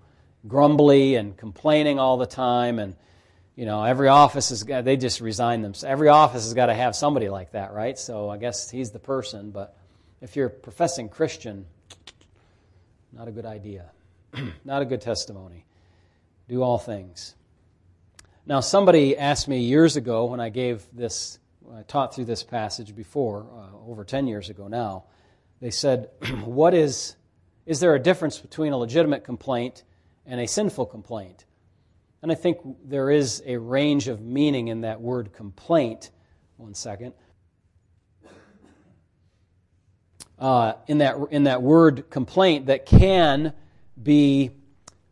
grumbly 0.46 1.16
and 1.16 1.36
complaining 1.36 1.98
all 1.98 2.16
the 2.16 2.26
time 2.26 2.78
and 2.78 2.94
you 3.56 3.66
know 3.66 3.82
every 3.82 4.06
office 4.06 4.50
is 4.50 4.64
they 4.64 4.96
just 4.96 5.20
resign 5.20 5.62
them 5.62 5.72
every 5.84 6.08
office 6.08 6.44
has 6.44 6.54
got 6.54 6.66
to 6.66 6.74
have 6.74 6.94
somebody 6.94 7.28
like 7.28 7.52
that 7.52 7.72
right 7.72 7.98
so 7.98 8.30
i 8.30 8.36
guess 8.36 8.70
he's 8.70 8.92
the 8.92 8.98
person 9.00 9.50
but 9.50 9.76
if 10.20 10.36
you're 10.36 10.46
a 10.46 10.50
professing 10.50 11.08
christian 11.08 11.66
not 13.12 13.28
a 13.28 13.32
good 13.32 13.46
idea 13.46 13.90
not 14.64 14.82
a 14.82 14.84
good 14.84 15.00
testimony 15.00 15.64
do 16.48 16.62
all 16.62 16.78
things 16.78 17.34
now 18.46 18.60
somebody 18.60 19.16
asked 19.16 19.48
me 19.48 19.60
years 19.60 19.96
ago 19.96 20.26
when 20.26 20.40
i 20.40 20.48
gave 20.48 20.86
this 20.92 21.38
i 21.74 21.82
taught 21.82 22.14
through 22.14 22.24
this 22.24 22.42
passage 22.42 22.94
before 22.94 23.46
uh, 23.52 23.90
over 23.90 24.04
10 24.04 24.26
years 24.26 24.50
ago 24.50 24.68
now 24.68 25.04
they 25.60 25.70
said 25.70 26.10
what 26.44 26.74
is 26.74 27.16
is 27.66 27.80
there 27.80 27.94
a 27.94 28.00
difference 28.00 28.38
between 28.38 28.72
a 28.72 28.78
legitimate 28.78 29.24
complaint 29.24 29.84
and 30.28 30.40
a 30.40 30.46
sinful 30.46 30.86
complaint. 30.86 31.46
And 32.22 32.30
I 32.30 32.34
think 32.34 32.58
there 32.84 33.10
is 33.10 33.42
a 33.46 33.56
range 33.56 34.08
of 34.08 34.20
meaning 34.20 34.68
in 34.68 34.82
that 34.82 35.00
word 35.00 35.32
complaint. 35.32 36.10
One 36.56 36.74
second. 36.74 37.14
Uh, 40.38 40.74
in, 40.86 40.98
that, 40.98 41.16
in 41.30 41.44
that 41.44 41.62
word 41.62 42.08
complaint 42.10 42.66
that 42.66 42.86
can 42.86 43.52
be 44.00 44.52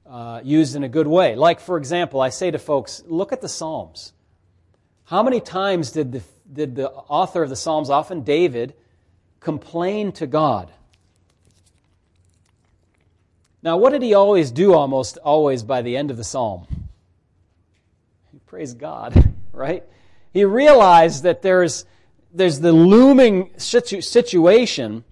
uh, 0.09 0.41
used 0.45 0.77
in 0.77 0.85
a 0.85 0.89
good 0.89 1.09
way. 1.09 1.35
Like, 1.35 1.59
for 1.59 1.77
example, 1.77 2.21
I 2.21 2.29
say 2.29 2.53
to 2.53 2.59
folks, 2.59 3.03
look 3.07 3.33
at 3.33 3.41
the 3.41 3.49
Psalms. 3.49 4.13
How 5.05 5.25
many 5.25 5.41
times 5.41 5.91
did 5.91 6.13
the, 6.13 6.23
did 6.53 6.77
the 6.77 6.91
author 6.91 7.43
of 7.43 7.49
the 7.49 7.57
Psalms, 7.57 7.91
often 7.91 8.23
David, 8.23 8.75
complain 9.41 10.13
to 10.13 10.29
God? 10.29 10.71
Now, 13.67 13.77
what 13.79 13.91
did 13.91 14.03
he 14.03 14.15
always 14.15 14.53
do 14.53 14.75
almost 14.75 15.19
always 15.19 15.65
by 15.65 15.83
the 15.83 15.97
end 15.97 16.13
of 16.13 16.17
the 16.17 16.23
psalm? 16.23 16.69
He 18.31 18.39
praise 18.47 18.75
God, 18.75 19.35
right? 19.53 19.83
He 20.33 20.45
realized 20.45 21.25
that 21.25 21.43
there's, 21.43 21.85
there's 22.33 22.61
the 22.61 22.73
looming 22.73 23.51
situ- 23.57 24.03
situation, 24.03 25.03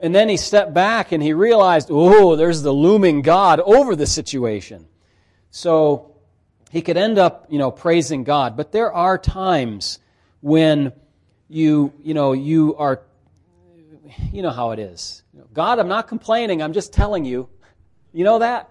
and 0.00 0.14
then 0.14 0.28
he 0.28 0.36
stepped 0.36 0.72
back 0.72 1.12
and 1.12 1.22
he 1.22 1.32
realized, 1.32 1.88
oh, 1.90 2.36
there's 2.36 2.62
the 2.62 2.72
looming 2.72 3.22
God 3.22 3.60
over 3.60 3.96
the 3.96 4.06
situation. 4.06 4.86
So 5.50 6.16
he 6.70 6.82
could 6.82 6.96
end 6.96 7.18
up, 7.18 7.46
you 7.48 7.58
know, 7.58 7.70
praising 7.70 8.24
God. 8.24 8.56
But 8.56 8.72
there 8.72 8.92
are 8.92 9.18
times 9.18 9.98
when 10.40 10.92
you, 11.48 11.92
you 12.02 12.14
know, 12.14 12.32
you 12.32 12.76
are, 12.76 13.02
you 14.32 14.42
know 14.42 14.50
how 14.50 14.70
it 14.70 14.78
is. 14.78 15.22
God, 15.52 15.78
I'm 15.78 15.88
not 15.88 16.06
complaining, 16.08 16.62
I'm 16.62 16.72
just 16.72 16.92
telling 16.92 17.24
you. 17.24 17.48
You 18.12 18.24
know 18.24 18.38
that? 18.38 18.70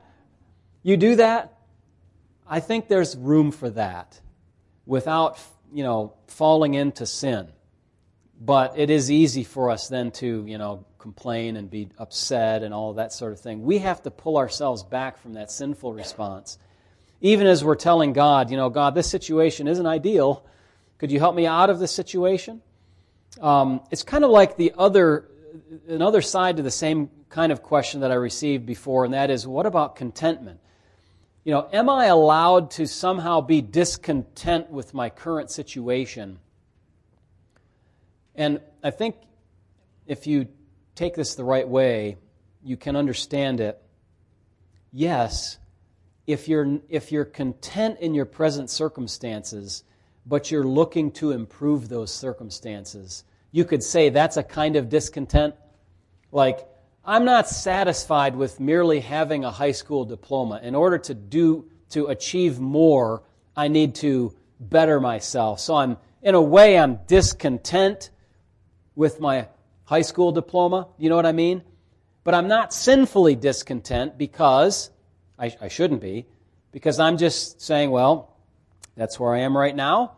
You 0.84 0.96
do 0.96 1.16
that? 1.18 1.58
I 2.48 2.62
think 2.62 2.88
there's 2.88 3.18
room 3.18 3.52
for 3.52 3.70
that 3.72 4.20
without, 4.86 5.40
you 5.74 5.84
know, 5.84 6.14
falling 6.28 6.76
into 6.76 7.06
sin. 7.06 7.50
But 8.40 8.78
it 8.78 8.90
is 8.90 9.12
easy 9.12 9.44
for 9.44 9.70
us 9.70 9.90
then 9.90 10.12
to, 10.12 10.46
you 10.48 10.58
know, 10.58 10.86
complain 11.00 11.58
and 11.58 11.70
be 11.70 11.90
upset 11.98 12.64
and 12.64 12.74
all 12.74 12.94
that 12.94 13.14
sort 13.14 13.32
of 13.32 13.40
thing. 13.40 13.64
We 13.64 13.80
have 13.80 14.02
to 14.04 14.12
pull 14.12 14.38
ourselves 14.38 14.84
back 14.84 15.20
from 15.20 15.34
that 15.34 15.52
sinful 15.52 15.94
response. 15.94 16.58
Even 17.22 17.48
as 17.48 17.64
we're 17.64 17.76
telling 17.76 18.14
God, 18.14 18.52
you 18.52 18.58
know, 18.58 18.70
God, 18.70 18.96
this 18.96 19.10
situation 19.10 19.68
isn't 19.68 19.86
ideal. 19.86 20.46
Could 20.98 21.12
you 21.12 21.20
help 21.20 21.36
me 21.36 21.46
out 21.46 21.70
of 21.70 21.80
this 21.80 21.92
situation? 21.92 22.62
Um, 23.42 23.82
it's 23.92 24.04
kind 24.04 24.24
of 24.24 24.32
like 24.32 24.58
the 24.58 24.74
other, 24.78 25.30
another 25.88 26.22
side 26.22 26.58
to 26.58 26.64
the 26.64 26.72
same 26.72 27.10
kind 27.30 27.52
of 27.52 27.62
question 27.62 28.02
that 28.02 28.12
I 28.12 28.16
received 28.16 28.66
before, 28.66 29.06
and 29.06 29.14
that 29.14 29.30
is 29.30 29.46
what 29.46 29.66
about 29.66 29.96
contentment? 29.96 30.60
You 31.44 31.54
know, 31.54 31.70
am 31.72 31.90
I 31.90 32.08
allowed 32.08 32.72
to 32.72 32.88
somehow 32.88 33.42
be 33.42 33.62
discontent 33.62 34.70
with 34.70 34.94
my 34.94 35.10
current 35.10 35.50
situation? 35.50 36.40
And 38.36 38.62
I 38.84 38.92
think 38.92 39.16
if 40.06 40.28
you 40.28 40.48
take 40.98 41.14
this 41.14 41.36
the 41.36 41.44
right 41.44 41.68
way, 41.68 42.18
you 42.64 42.76
can 42.76 42.96
understand 42.96 43.60
it. 43.60 43.82
Yes, 44.92 45.60
if 46.26 46.48
you're, 46.48 46.80
if 46.90 47.12
you're 47.12 47.24
content 47.24 48.00
in 48.00 48.14
your 48.14 48.26
present 48.26 48.70
circumstances, 48.70 49.84
but 50.26 50.52
you're 50.52 50.66
looking 50.66 51.12
to 51.12 51.32
improve 51.32 51.88
those 51.88 52.12
circumstances, 52.12 53.24
you 53.52 53.64
could 53.64 53.84
say 53.84 54.10
that's 54.10 54.38
a 54.38 54.44
kind 54.44 54.76
of 54.76 54.90
discontent. 54.90 55.56
Like, 56.32 56.68
I'm 57.06 57.24
not 57.24 57.48
satisfied 57.48 58.36
with 58.36 58.60
merely 58.60 59.00
having 59.00 59.46
a 59.46 59.52
high 59.52 59.72
school 59.72 60.04
diploma. 60.04 60.60
In 60.62 60.76
order 60.76 60.98
to 60.98 61.14
do 61.14 61.70
to 61.92 62.08
achieve 62.08 62.60
more, 62.60 63.24
I 63.56 63.70
need 63.70 63.96
to 63.96 64.36
better 64.60 65.00
myself. 65.00 65.60
So 65.62 65.76
I'm 65.76 65.98
in 66.22 66.36
a 66.36 66.42
way 66.42 66.78
I'm 66.78 67.00
discontent 67.08 68.10
with 68.96 69.22
my 69.22 69.48
high 69.88 70.02
school 70.02 70.34
diploma. 70.34 70.90
You 70.98 71.10
know 71.10 71.16
what 71.16 71.26
I 71.26 71.32
mean? 71.32 71.64
But 72.26 72.34
I'm 72.34 72.50
not 72.50 72.74
sinfully 72.74 73.36
discontent 73.36 74.18
because 74.18 74.92
I, 75.40 75.56
I 75.62 75.70
shouldn't 75.70 76.02
be, 76.02 76.28
because 76.74 77.00
I'm 77.00 77.18
just 77.18 77.62
saying, 77.62 77.90
well, 77.90 78.36
that's 78.98 79.18
where 79.18 79.34
I 79.34 79.40
am 79.40 79.58
right 79.58 79.76
now. 79.76 80.18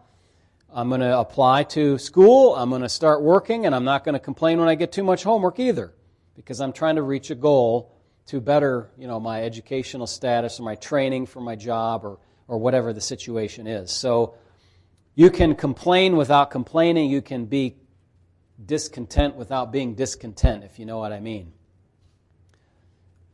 I'm 0.73 0.89
going 0.89 1.01
to 1.01 1.17
apply 1.17 1.63
to 1.63 1.99
school. 1.99 2.55
I'm 2.55 2.69
going 2.69 2.81
to 2.81 2.89
start 2.89 3.21
working, 3.21 3.67
and 3.67 3.75
I'm 3.75 3.83
not 3.83 4.03
going 4.03 4.13
to 4.13 4.19
complain 4.19 4.59
when 4.59 4.69
I 4.69 4.75
get 4.75 4.91
too 4.91 5.03
much 5.03 5.23
homework 5.23 5.59
either 5.59 5.93
because 6.35 6.61
I'm 6.61 6.73
trying 6.73 6.95
to 6.95 7.03
reach 7.03 7.29
a 7.29 7.35
goal 7.35 7.95
to 8.27 8.41
better, 8.41 8.89
you 8.97 9.07
know, 9.07 9.19
my 9.19 9.43
educational 9.43 10.07
status 10.07 10.59
or 10.59 10.63
my 10.63 10.75
training 10.75 11.27
for 11.27 11.41
my 11.41 11.55
job 11.55 12.05
or, 12.05 12.17
or 12.47 12.57
whatever 12.57 12.91
the 12.91 13.01
situation 13.01 13.67
is. 13.67 13.91
So 13.91 14.33
you 15.13 15.29
can 15.29 15.53
complain 15.53 16.15
without 16.15 16.49
complaining. 16.49 17.11
You 17.11 17.21
can 17.21 17.45
be 17.45 17.75
discontent 18.65 19.35
without 19.35 19.71
being 19.71 19.95
discontent, 19.95 20.63
if 20.63 20.79
you 20.79 20.85
know 20.85 20.97
what 20.97 21.13
I 21.13 21.19
mean. 21.19 21.53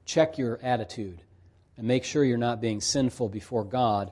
Check 0.06 0.38
your 0.38 0.60
attitude 0.62 1.22
and 1.78 1.88
make 1.88 2.04
sure 2.04 2.24
you're 2.24 2.38
not 2.38 2.62
being 2.62 2.82
sinful 2.82 3.30
before 3.30 3.64
God 3.64 4.12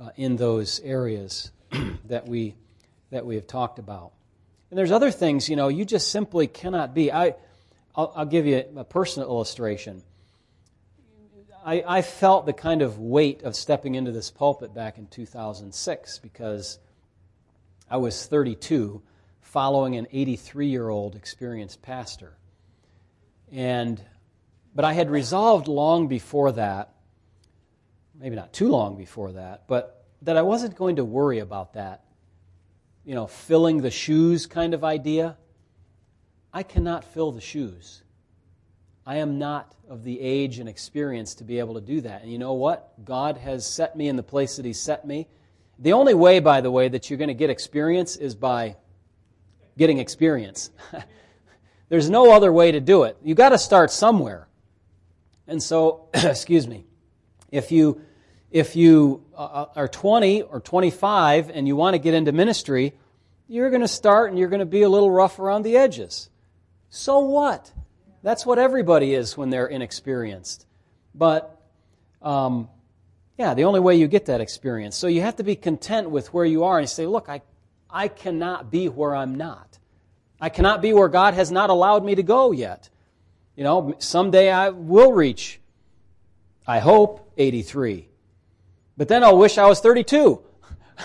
uh, 0.00 0.10
in 0.16 0.36
those 0.36 0.80
areas 0.80 1.50
that 2.06 2.26
we 2.26 2.54
that 3.10 3.24
we 3.24 3.36
have 3.36 3.46
talked 3.46 3.78
about. 3.78 4.12
And 4.70 4.78
there's 4.78 4.92
other 4.92 5.10
things, 5.10 5.48
you 5.48 5.56
know, 5.56 5.68
you 5.68 5.84
just 5.84 6.10
simply 6.10 6.46
cannot 6.46 6.94
be. 6.94 7.10
I 7.10 7.34
I'll, 7.94 8.12
I'll 8.14 8.26
give 8.26 8.46
you 8.46 8.64
a 8.76 8.84
personal 8.84 9.28
illustration. 9.28 10.02
I, 11.64 11.84
I 11.86 12.02
felt 12.02 12.46
the 12.46 12.52
kind 12.52 12.82
of 12.82 12.98
weight 12.98 13.42
of 13.42 13.56
stepping 13.56 13.94
into 13.94 14.12
this 14.12 14.30
pulpit 14.30 14.72
back 14.72 14.98
in 14.98 15.06
2006 15.08 16.18
because 16.20 16.78
I 17.90 17.96
was 17.96 18.26
32 18.26 19.02
following 19.48 19.96
an 19.96 20.06
83 20.12 20.66
year 20.66 20.88
old 20.88 21.16
experienced 21.16 21.80
pastor. 21.80 22.36
And, 23.50 24.02
but 24.74 24.84
I 24.84 24.92
had 24.92 25.10
resolved 25.10 25.68
long 25.68 26.06
before 26.06 26.52
that, 26.52 26.92
maybe 28.18 28.36
not 28.36 28.52
too 28.52 28.68
long 28.68 28.96
before 28.98 29.32
that, 29.32 29.64
but 29.66 30.04
that 30.22 30.36
I 30.36 30.42
wasn't 30.42 30.76
going 30.76 30.96
to 30.96 31.04
worry 31.04 31.38
about 31.38 31.74
that, 31.74 32.04
you 33.06 33.14
know, 33.14 33.26
filling 33.26 33.80
the 33.80 33.90
shoes 33.90 34.46
kind 34.46 34.74
of 34.74 34.84
idea. 34.84 35.38
I 36.52 36.62
cannot 36.62 37.04
fill 37.04 37.32
the 37.32 37.40
shoes. 37.40 38.02
I 39.06 39.16
am 39.16 39.38
not 39.38 39.74
of 39.88 40.04
the 40.04 40.20
age 40.20 40.58
and 40.58 40.68
experience 40.68 41.36
to 41.36 41.44
be 41.44 41.58
able 41.58 41.74
to 41.74 41.80
do 41.80 42.02
that. 42.02 42.22
And 42.22 42.30
you 42.30 42.38
know 42.38 42.52
what? 42.52 43.02
God 43.02 43.38
has 43.38 43.66
set 43.66 43.96
me 43.96 44.08
in 44.08 44.16
the 44.16 44.22
place 44.22 44.56
that 44.56 44.66
He 44.66 44.74
set 44.74 45.06
me. 45.06 45.26
The 45.78 45.94
only 45.94 46.12
way, 46.12 46.40
by 46.40 46.60
the 46.60 46.70
way, 46.70 46.88
that 46.88 47.08
you're 47.08 47.18
going 47.18 47.28
to 47.28 47.34
get 47.34 47.48
experience 47.48 48.16
is 48.16 48.34
by 48.34 48.76
getting 49.78 49.98
experience. 49.98 50.70
There's 51.88 52.10
no 52.10 52.32
other 52.32 52.52
way 52.52 52.72
to 52.72 52.80
do 52.80 53.04
it. 53.04 53.16
You've 53.22 53.38
got 53.38 53.50
to 53.50 53.58
start 53.58 53.90
somewhere. 53.90 54.46
And 55.46 55.62
so, 55.62 56.08
excuse 56.14 56.68
me, 56.68 56.84
if 57.50 57.72
you, 57.72 58.02
if 58.50 58.76
you 58.76 59.24
uh, 59.34 59.66
are 59.74 59.88
20 59.88 60.42
or 60.42 60.60
25 60.60 61.50
and 61.50 61.66
you 61.66 61.76
want 61.76 61.94
to 61.94 61.98
get 61.98 62.12
into 62.12 62.32
ministry, 62.32 62.92
you're 63.48 63.70
going 63.70 63.80
to 63.80 63.88
start 63.88 64.28
and 64.28 64.38
you're 64.38 64.50
going 64.50 64.60
to 64.60 64.66
be 64.66 64.82
a 64.82 64.88
little 64.88 65.10
rough 65.10 65.38
around 65.38 65.62
the 65.62 65.78
edges. 65.78 66.28
So 66.90 67.20
what? 67.20 67.72
That's 68.22 68.44
what 68.44 68.58
everybody 68.58 69.14
is 69.14 69.38
when 69.38 69.48
they're 69.48 69.66
inexperienced. 69.66 70.66
But, 71.14 71.58
um, 72.20 72.68
yeah, 73.38 73.54
the 73.54 73.64
only 73.64 73.80
way 73.80 73.96
you 73.96 74.08
get 74.08 74.26
that 74.26 74.40
experience. 74.42 74.96
So 74.96 75.06
you 75.06 75.22
have 75.22 75.36
to 75.36 75.44
be 75.44 75.56
content 75.56 76.10
with 76.10 76.34
where 76.34 76.44
you 76.44 76.64
are 76.64 76.78
and 76.78 76.88
say, 76.88 77.06
look, 77.06 77.28
I, 77.28 77.40
I 77.90 78.08
cannot 78.08 78.70
be 78.70 78.88
where 78.88 79.14
I'm 79.14 79.36
not. 79.36 79.78
I 80.40 80.48
cannot 80.48 80.82
be 80.82 80.92
where 80.92 81.08
God 81.08 81.34
has 81.34 81.50
not 81.50 81.70
allowed 81.70 82.04
me 82.04 82.14
to 82.14 82.22
go 82.22 82.52
yet. 82.52 82.88
You 83.56 83.64
know, 83.64 83.94
someday 83.98 84.50
I 84.52 84.68
will 84.68 85.12
reach, 85.12 85.60
I 86.66 86.78
hope, 86.78 87.32
83. 87.36 88.08
But 88.96 89.08
then 89.08 89.24
I'll 89.24 89.38
wish 89.38 89.58
I 89.58 89.66
was 89.66 89.80
32. 89.80 90.40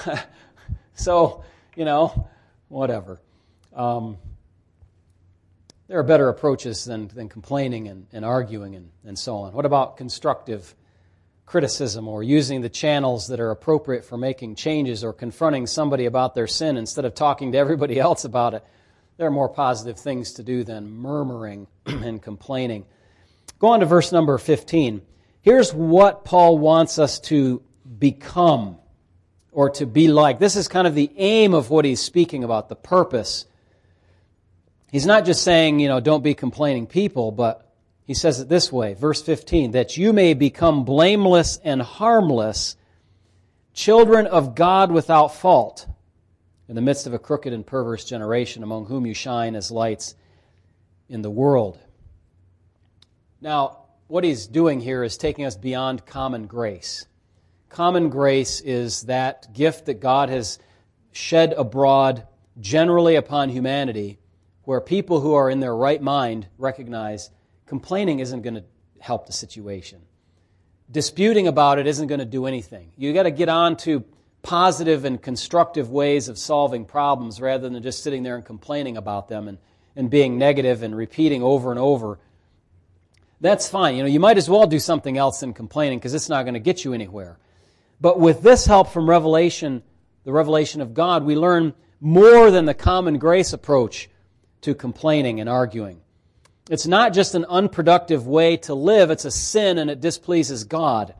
so, 0.93 1.43
you 1.75 1.85
know, 1.85 2.27
whatever. 2.67 3.19
Um, 3.75 4.17
there 5.87 5.99
are 5.99 6.03
better 6.03 6.29
approaches 6.29 6.85
than, 6.85 7.07
than 7.07 7.29
complaining 7.29 7.87
and, 7.87 8.07
and 8.13 8.23
arguing 8.23 8.75
and, 8.75 8.89
and 9.05 9.17
so 9.17 9.37
on. 9.37 9.53
What 9.53 9.65
about 9.65 9.97
constructive 9.97 10.75
criticism 11.53 12.07
or 12.07 12.23
using 12.23 12.61
the 12.61 12.69
channels 12.69 13.27
that 13.27 13.39
are 13.39 13.51
appropriate 13.51 14.03
for 14.03 14.17
making 14.17 14.55
changes 14.55 15.03
or 15.03 15.13
confronting 15.13 15.67
somebody 15.67 16.05
about 16.07 16.33
their 16.33 16.47
sin 16.47 16.77
instead 16.77 17.05
of 17.05 17.13
talking 17.13 17.51
to 17.51 17.59
everybody 17.59 17.99
else 18.07 18.25
about 18.25 18.55
it? 18.55 18.63
There 19.17 19.27
are 19.27 19.31
more 19.31 19.49
positive 19.49 19.99
things 19.99 20.33
to 20.33 20.43
do 20.43 20.63
than 20.63 20.89
murmuring 20.89 21.67
and 21.85 22.19
complaining. 22.19 22.85
Go 23.59 23.67
on 23.67 23.81
to 23.81 23.85
verse 23.85 24.11
number 24.11 24.35
15. 24.39 25.03
Here's 25.43 25.71
what 25.71 26.25
Paul 26.25 26.57
wants 26.57 26.97
us 26.97 27.19
to 27.19 27.61
become 27.99 28.79
or 29.51 29.69
to 29.69 29.85
be 29.85 30.07
like. 30.07 30.39
This 30.39 30.55
is 30.55 30.67
kind 30.67 30.87
of 30.87 30.95
the 30.95 31.11
aim 31.17 31.53
of 31.53 31.69
what 31.69 31.85
he's 31.85 32.01
speaking 32.01 32.43
about, 32.43 32.67
the 32.67 32.75
purpose. 32.75 33.45
He's 34.91 35.05
not 35.05 35.23
just 35.23 35.43
saying, 35.43 35.79
you 35.79 35.87
know, 35.87 35.99
don't 35.99 36.23
be 36.23 36.33
complaining 36.33 36.87
people, 36.87 37.31
but 37.31 37.72
he 38.05 38.13
says 38.13 38.39
it 38.39 38.49
this 38.49 38.71
way, 38.71 38.93
verse 38.93 39.21
15, 39.21 39.71
that 39.71 39.95
you 39.97 40.11
may 40.11 40.33
become 40.33 40.83
blameless 40.83 41.59
and 41.63 41.81
harmless, 41.81 42.75
children 43.73 44.27
of 44.27 44.55
God 44.55 44.91
without 44.91 45.33
fault, 45.33 45.87
in 46.67 46.75
the 46.75 46.81
midst 46.81 47.07
of 47.07 47.13
a 47.13 47.19
crooked 47.19 47.53
and 47.53 47.65
perverse 47.65 48.03
generation, 48.03 48.63
among 48.63 48.85
whom 48.85 49.05
you 49.05 49.13
shine 49.13 49.55
as 49.55 49.71
lights 49.71 50.15
in 51.07 51.21
the 51.21 51.31
world. 51.31 51.79
Now, 53.39 53.79
what 54.07 54.23
he's 54.23 54.47
doing 54.47 54.79
here 54.79 55.03
is 55.03 55.17
taking 55.17 55.45
us 55.45 55.55
beyond 55.55 56.05
common 56.05 56.47
grace. 56.47 57.05
Common 57.69 58.09
grace 58.09 58.61
is 58.61 59.03
that 59.03 59.53
gift 59.53 59.85
that 59.85 59.99
God 59.99 60.29
has 60.29 60.59
shed 61.11 61.53
abroad 61.53 62.27
generally 62.59 63.15
upon 63.15 63.49
humanity, 63.49 64.19
where 64.63 64.81
people 64.81 65.19
who 65.19 65.33
are 65.33 65.49
in 65.49 65.59
their 65.59 65.75
right 65.75 66.01
mind 66.01 66.47
recognize 66.57 67.31
complaining 67.65 68.19
isn't 68.19 68.41
going 68.41 68.55
to 68.55 68.63
help 68.99 69.25
the 69.25 69.33
situation. 69.33 70.01
Disputing 70.91 71.47
about 71.47 71.79
it 71.79 71.87
isn't 71.87 72.07
going 72.07 72.19
to 72.19 72.25
do 72.25 72.45
anything. 72.45 72.91
You've 72.97 73.15
got 73.15 73.23
to 73.23 73.31
get 73.31 73.49
on 73.49 73.77
to 73.77 74.03
positive 74.41 75.05
and 75.05 75.21
constructive 75.21 75.89
ways 75.89 76.27
of 76.27 76.37
solving 76.37 76.85
problems 76.85 77.39
rather 77.39 77.69
than 77.69 77.81
just 77.81 78.03
sitting 78.03 78.23
there 78.23 78.35
and 78.35 78.45
complaining 78.45 78.97
about 78.97 79.29
them 79.29 79.47
and, 79.47 79.57
and 79.95 80.09
being 80.09 80.37
negative 80.37 80.83
and 80.83 80.95
repeating 80.95 81.41
over 81.41 81.71
and 81.71 81.79
over. 81.79 82.19
That's 83.39 83.67
fine. 83.67 83.95
You 83.95 84.03
know, 84.03 84.09
you 84.09 84.19
might 84.19 84.37
as 84.37 84.49
well 84.49 84.67
do 84.67 84.79
something 84.79 85.17
else 85.17 85.39
than 85.39 85.53
complaining 85.53 85.99
because 85.99 86.13
it's 86.13 86.29
not 86.29 86.43
going 86.43 86.53
to 86.53 86.59
get 86.59 86.85
you 86.85 86.93
anywhere. 86.93 87.37
But 87.99 88.19
with 88.19 88.41
this 88.41 88.65
help 88.65 88.89
from 88.89 89.09
revelation, 89.09 89.81
the 90.25 90.31
revelation 90.31 90.81
of 90.81 90.93
God, 90.93 91.23
we 91.23 91.35
learn 91.35 91.73
more 91.99 92.51
than 92.51 92.65
the 92.65 92.73
common 92.73 93.17
grace 93.17 93.53
approach 93.53 94.09
to 94.61 94.75
complaining 94.75 95.39
and 95.39 95.49
arguing. 95.49 96.01
It's 96.69 96.87
not 96.87 97.13
just 97.13 97.35
an 97.35 97.45
unproductive 97.45 98.25
way 98.25 98.57
to 98.57 98.73
live, 98.73 99.11
it's 99.11 99.25
a 99.25 99.31
sin 99.31 99.77
and 99.77 99.89
it 99.89 99.99
displeases 99.99 100.63
God. 100.63 101.13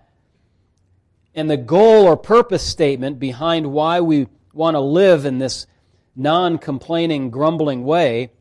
And 1.36 1.50
the 1.50 1.58
goal 1.58 2.06
or 2.06 2.16
purpose 2.16 2.66
statement 2.66 3.20
behind 3.20 3.72
why 3.72 4.02
we 4.02 4.28
want 4.54 4.76
to 4.76 4.80
live 4.80 5.26
in 5.26 5.40
this 5.40 5.66
non 6.16 6.58
complaining, 6.60 7.30
grumbling 7.30 7.84
way 7.84 8.32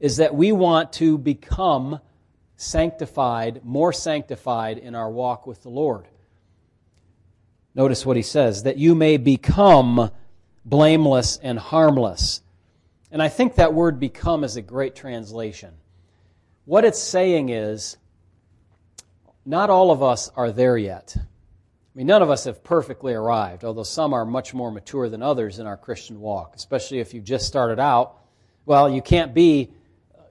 is 0.00 0.16
that 0.16 0.34
we 0.34 0.50
want 0.50 0.92
to 0.94 1.18
become 1.18 2.00
sanctified, 2.56 3.60
more 3.64 3.92
sanctified 3.92 4.78
in 4.78 4.94
our 4.94 5.10
walk 5.10 5.46
with 5.46 5.62
the 5.62 5.68
Lord. 5.68 6.06
Notice 7.74 8.04
what 8.04 8.16
he 8.16 8.22
says 8.22 8.64
that 8.64 8.78
you 8.78 8.94
may 8.94 9.16
become 9.16 10.10
blameless 10.64 11.38
and 11.42 11.58
harmless. 11.58 12.42
And 13.12 13.22
I 13.22 13.28
think 13.28 13.54
that 13.54 13.74
word 13.74 14.00
become 14.00 14.42
is 14.42 14.56
a 14.56 14.62
great 14.62 14.96
translation. 14.96 15.74
What 16.70 16.84
it's 16.84 17.02
saying 17.02 17.48
is, 17.48 17.96
not 19.44 19.70
all 19.70 19.90
of 19.90 20.04
us 20.04 20.30
are 20.36 20.52
there 20.52 20.78
yet. 20.78 21.16
I 21.18 21.22
mean, 21.96 22.06
none 22.06 22.22
of 22.22 22.30
us 22.30 22.44
have 22.44 22.62
perfectly 22.62 23.12
arrived, 23.12 23.64
although 23.64 23.82
some 23.82 24.14
are 24.14 24.24
much 24.24 24.54
more 24.54 24.70
mature 24.70 25.08
than 25.08 25.20
others 25.20 25.58
in 25.58 25.66
our 25.66 25.76
Christian 25.76 26.20
walk, 26.20 26.54
especially 26.54 27.00
if 27.00 27.12
you've 27.12 27.24
just 27.24 27.48
started 27.48 27.80
out. 27.80 28.18
Well, 28.66 28.88
you 28.88 29.02
can't 29.02 29.34
be, 29.34 29.72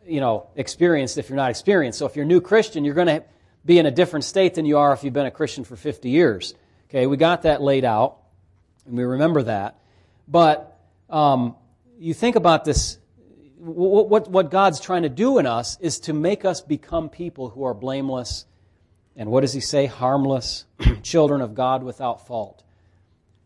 you 0.07 0.21
know, 0.21 0.47
experienced 0.55 1.17
if 1.17 1.27
you're 1.27 1.35
not 1.35 1.49
experienced. 1.49 1.99
So 1.99 2.05
if 2.05 2.15
you're 2.15 2.23
a 2.23 2.25
new 2.25 2.39
Christian, 2.39 2.85
you're 2.85 2.95
going 2.95 3.07
to 3.07 3.25
be 3.65 3.77
in 3.77 3.85
a 3.85 3.91
different 3.91 4.23
state 4.23 4.53
than 4.53 4.65
you 4.65 4.77
are 4.77 4.93
if 4.93 5.03
you've 5.03 5.11
been 5.11 5.25
a 5.25 5.31
Christian 5.31 5.65
for 5.65 5.75
50 5.75 6.09
years. 6.09 6.55
Okay, 6.89 7.05
we 7.05 7.17
got 7.17 7.41
that 7.41 7.61
laid 7.61 7.83
out, 7.83 8.15
and 8.85 8.95
we 8.95 9.03
remember 9.03 9.43
that. 9.43 9.77
But 10.25 10.79
um, 11.09 11.57
you 11.99 12.13
think 12.13 12.37
about 12.37 12.63
this 12.63 12.97
what, 13.59 14.29
what, 14.29 14.51
God's 14.51 14.79
trying 14.79 15.03
to 15.03 15.09
do 15.09 15.37
in 15.37 15.45
us 15.45 15.77
is 15.81 15.99
to 16.01 16.13
make 16.13 16.45
us 16.45 16.61
become 16.61 17.09
people 17.09 17.49
who 17.49 17.65
are 17.65 17.73
blameless 17.73 18.45
and 19.19 19.29
what 19.29 19.41
does 19.41 19.51
he 19.51 19.59
say? 19.59 19.85
Harmless, 19.85 20.65
children 21.03 21.41
of 21.41 21.53
God 21.53 21.83
without 21.83 22.25
fault. 22.25 22.63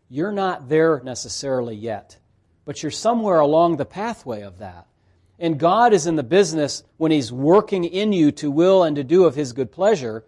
You're 0.08 0.30
not 0.30 0.68
there 0.68 1.02
necessarily 1.02 1.74
yet, 1.74 2.16
but 2.64 2.80
you're 2.80 2.92
somewhere 2.92 3.40
along 3.40 3.76
the 3.76 3.84
pathway 3.84 4.42
of 4.42 4.58
that. 4.58 4.86
And 5.36 5.58
God 5.58 5.92
is 5.92 6.06
in 6.06 6.14
the 6.14 6.22
business 6.22 6.84
when 6.96 7.10
He's 7.10 7.32
working 7.32 7.82
in 7.82 8.12
you 8.12 8.30
to 8.32 8.52
will 8.52 8.84
and 8.84 8.94
to 8.94 9.02
do 9.02 9.24
of 9.24 9.34
His 9.34 9.52
good 9.52 9.72
pleasure 9.72 10.24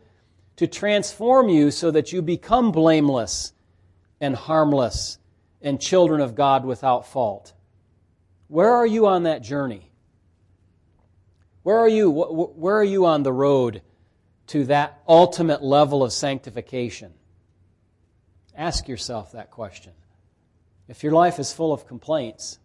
to 0.57 0.67
transform 0.67 1.49
you 1.49 1.71
so 1.71 1.93
that 1.93 2.13
you 2.13 2.23
become 2.23 2.73
blameless 2.73 3.53
and 4.21 4.35
harmless 4.35 5.19
and 5.63 5.81
children 5.81 6.21
of 6.21 6.35
God 6.35 6.65
without 6.65 7.07
fault. 7.07 7.53
Where 8.49 8.73
are 8.73 8.87
you 8.87 9.07
on 9.07 9.25
that 9.25 9.43
journey? 9.43 9.91
Where 11.63 11.79
are 11.79 11.89
you? 11.89 12.11
Where 12.11 12.77
are 12.77 12.85
you 12.85 13.07
on 13.07 13.25
the 13.25 13.33
road 13.33 13.83
to 14.49 14.65
that 14.67 15.03
ultimate 15.09 15.63
level 15.63 16.05
of 16.05 16.13
sanctification? 16.13 17.13
Ask 18.55 18.87
yourself 18.89 19.33
that 19.33 19.51
question. 19.51 19.93
If 20.89 21.03
your 21.03 21.13
life 21.13 21.41
is 21.41 21.53
full 21.53 21.73
of 21.73 21.89
complaints, 21.89 22.59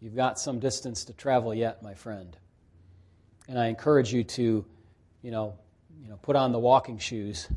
you've 0.00 0.14
got 0.14 0.38
some 0.38 0.60
distance 0.60 1.04
to 1.06 1.12
travel 1.12 1.52
yet, 1.52 1.82
my 1.82 1.94
friend. 1.94 2.36
And 3.48 3.58
I 3.58 3.66
encourage 3.66 4.12
you 4.12 4.22
to, 4.22 4.64
you 5.22 5.30
know, 5.32 5.54
you 6.00 6.08
know, 6.08 6.16
put 6.22 6.36
on 6.36 6.52
the 6.52 6.58
walking 6.58 6.98
shoes, 6.98 7.48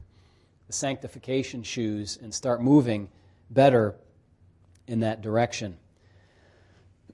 the 0.66 0.74
sanctification 0.74 1.62
shoes, 1.62 2.18
and 2.22 2.34
start 2.34 2.64
moving 2.64 3.10
better 3.52 3.96
in 4.88 5.02
that 5.02 5.22
direction. 5.22 5.78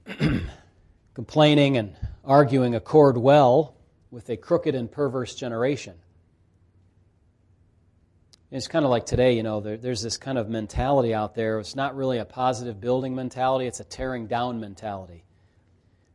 Complaining 1.14 1.76
and 1.76 1.96
arguing 2.24 2.74
accord 2.74 3.16
well 3.16 3.74
with 4.10 4.28
a 4.30 4.36
crooked 4.36 4.74
and 4.74 4.90
perverse 4.90 5.34
generation. 5.34 5.94
It's 8.50 8.66
kind 8.66 8.84
of 8.84 8.90
like 8.90 9.06
today, 9.06 9.36
you 9.36 9.44
know, 9.44 9.60
there, 9.60 9.76
there's 9.76 10.02
this 10.02 10.16
kind 10.16 10.36
of 10.36 10.48
mentality 10.48 11.14
out 11.14 11.36
there. 11.36 11.60
It's 11.60 11.76
not 11.76 11.94
really 11.94 12.18
a 12.18 12.24
positive 12.24 12.80
building 12.80 13.14
mentality, 13.14 13.66
it's 13.66 13.80
a 13.80 13.84
tearing 13.84 14.26
down 14.26 14.58
mentality. 14.58 15.24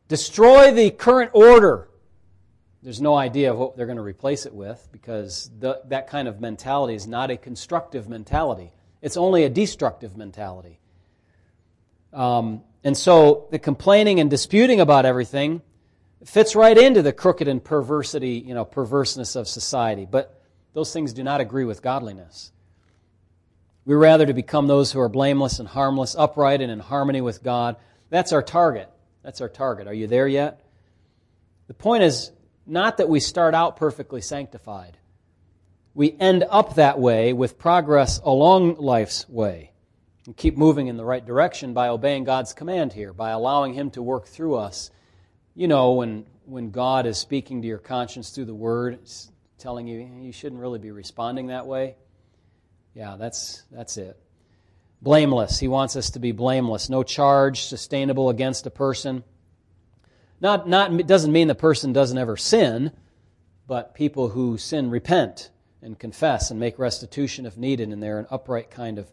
Destroy 0.08 0.72
the 0.72 0.90
current 0.90 1.30
order. 1.32 1.88
There's 2.82 3.00
no 3.00 3.16
idea 3.16 3.52
of 3.52 3.58
what 3.58 3.76
they're 3.76 3.86
going 3.86 3.96
to 3.96 4.02
replace 4.02 4.46
it 4.46 4.54
with 4.54 4.86
because 4.92 5.50
the, 5.58 5.80
that 5.86 6.08
kind 6.08 6.28
of 6.28 6.40
mentality 6.40 6.94
is 6.94 7.06
not 7.06 7.30
a 7.30 7.36
constructive 7.36 8.08
mentality. 8.08 8.70
It's 9.00 9.16
only 9.16 9.44
a 9.44 9.48
destructive 9.48 10.16
mentality. 10.16 10.78
Um, 12.12 12.62
and 12.86 12.96
so 12.96 13.48
the 13.50 13.58
complaining 13.58 14.20
and 14.20 14.30
disputing 14.30 14.80
about 14.80 15.06
everything 15.06 15.60
fits 16.24 16.54
right 16.54 16.78
into 16.78 17.02
the 17.02 17.12
crooked 17.12 17.48
and 17.48 17.62
perversity, 17.62 18.34
you 18.46 18.54
know, 18.54 18.64
perverseness 18.64 19.34
of 19.34 19.48
society. 19.48 20.06
But 20.08 20.40
those 20.72 20.92
things 20.92 21.12
do 21.12 21.24
not 21.24 21.40
agree 21.40 21.64
with 21.64 21.82
godliness. 21.82 22.52
We're 23.84 23.98
rather 23.98 24.24
to 24.24 24.32
become 24.32 24.68
those 24.68 24.92
who 24.92 25.00
are 25.00 25.08
blameless 25.08 25.58
and 25.58 25.66
harmless, 25.66 26.14
upright 26.14 26.60
and 26.60 26.70
in 26.70 26.78
harmony 26.78 27.20
with 27.20 27.42
God. 27.42 27.74
That's 28.08 28.32
our 28.32 28.40
target. 28.40 28.88
That's 29.24 29.40
our 29.40 29.48
target. 29.48 29.88
Are 29.88 29.92
you 29.92 30.06
there 30.06 30.28
yet? 30.28 30.64
The 31.66 31.74
point 31.74 32.04
is 32.04 32.30
not 32.68 32.98
that 32.98 33.08
we 33.08 33.18
start 33.18 33.52
out 33.52 33.78
perfectly 33.78 34.20
sanctified. 34.20 34.96
We 35.92 36.16
end 36.20 36.44
up 36.48 36.76
that 36.76 37.00
way 37.00 37.32
with 37.32 37.58
progress 37.58 38.20
along 38.22 38.76
life's 38.76 39.28
way. 39.28 39.72
And 40.26 40.36
keep 40.36 40.56
moving 40.56 40.88
in 40.88 40.96
the 40.96 41.04
right 41.04 41.24
direction 41.24 41.72
by 41.72 41.88
obeying 41.88 42.24
God's 42.24 42.52
command 42.52 42.92
here, 42.92 43.12
by 43.12 43.30
allowing 43.30 43.74
Him 43.74 43.90
to 43.92 44.02
work 44.02 44.26
through 44.26 44.56
us. 44.56 44.90
You 45.54 45.68
know, 45.68 45.92
when, 45.92 46.26
when 46.44 46.70
God 46.70 47.06
is 47.06 47.18
speaking 47.18 47.62
to 47.62 47.68
your 47.68 47.78
conscience 47.78 48.30
through 48.30 48.46
the 48.46 48.54
Word, 48.54 48.98
telling 49.58 49.86
you 49.86 49.98
you 50.20 50.32
shouldn't 50.32 50.60
really 50.60 50.78
be 50.78 50.90
responding 50.90 51.46
that 51.48 51.66
way. 51.66 51.96
Yeah, 52.94 53.16
that's, 53.18 53.64
that's 53.70 53.96
it. 53.96 54.18
Blameless. 55.02 55.58
He 55.58 55.68
wants 55.68 55.96
us 55.96 56.10
to 56.10 56.18
be 56.18 56.32
blameless. 56.32 56.88
No 56.88 57.02
charge 57.02 57.64
sustainable 57.64 58.30
against 58.30 58.66
a 58.66 58.70
person. 58.70 59.22
Not, 60.40 60.68
not, 60.68 60.92
it 60.92 61.06
doesn't 61.06 61.32
mean 61.32 61.48
the 61.48 61.54
person 61.54 61.92
doesn't 61.92 62.16
ever 62.16 62.36
sin, 62.36 62.92
but 63.66 63.94
people 63.94 64.28
who 64.28 64.58
sin 64.58 64.90
repent 64.90 65.50
and 65.82 65.98
confess 65.98 66.50
and 66.50 66.60
make 66.60 66.78
restitution 66.78 67.46
if 67.46 67.56
needed, 67.56 67.90
and 67.90 68.02
they're 68.02 68.18
an 68.18 68.26
upright 68.30 68.70
kind 68.70 68.98
of, 68.98 69.10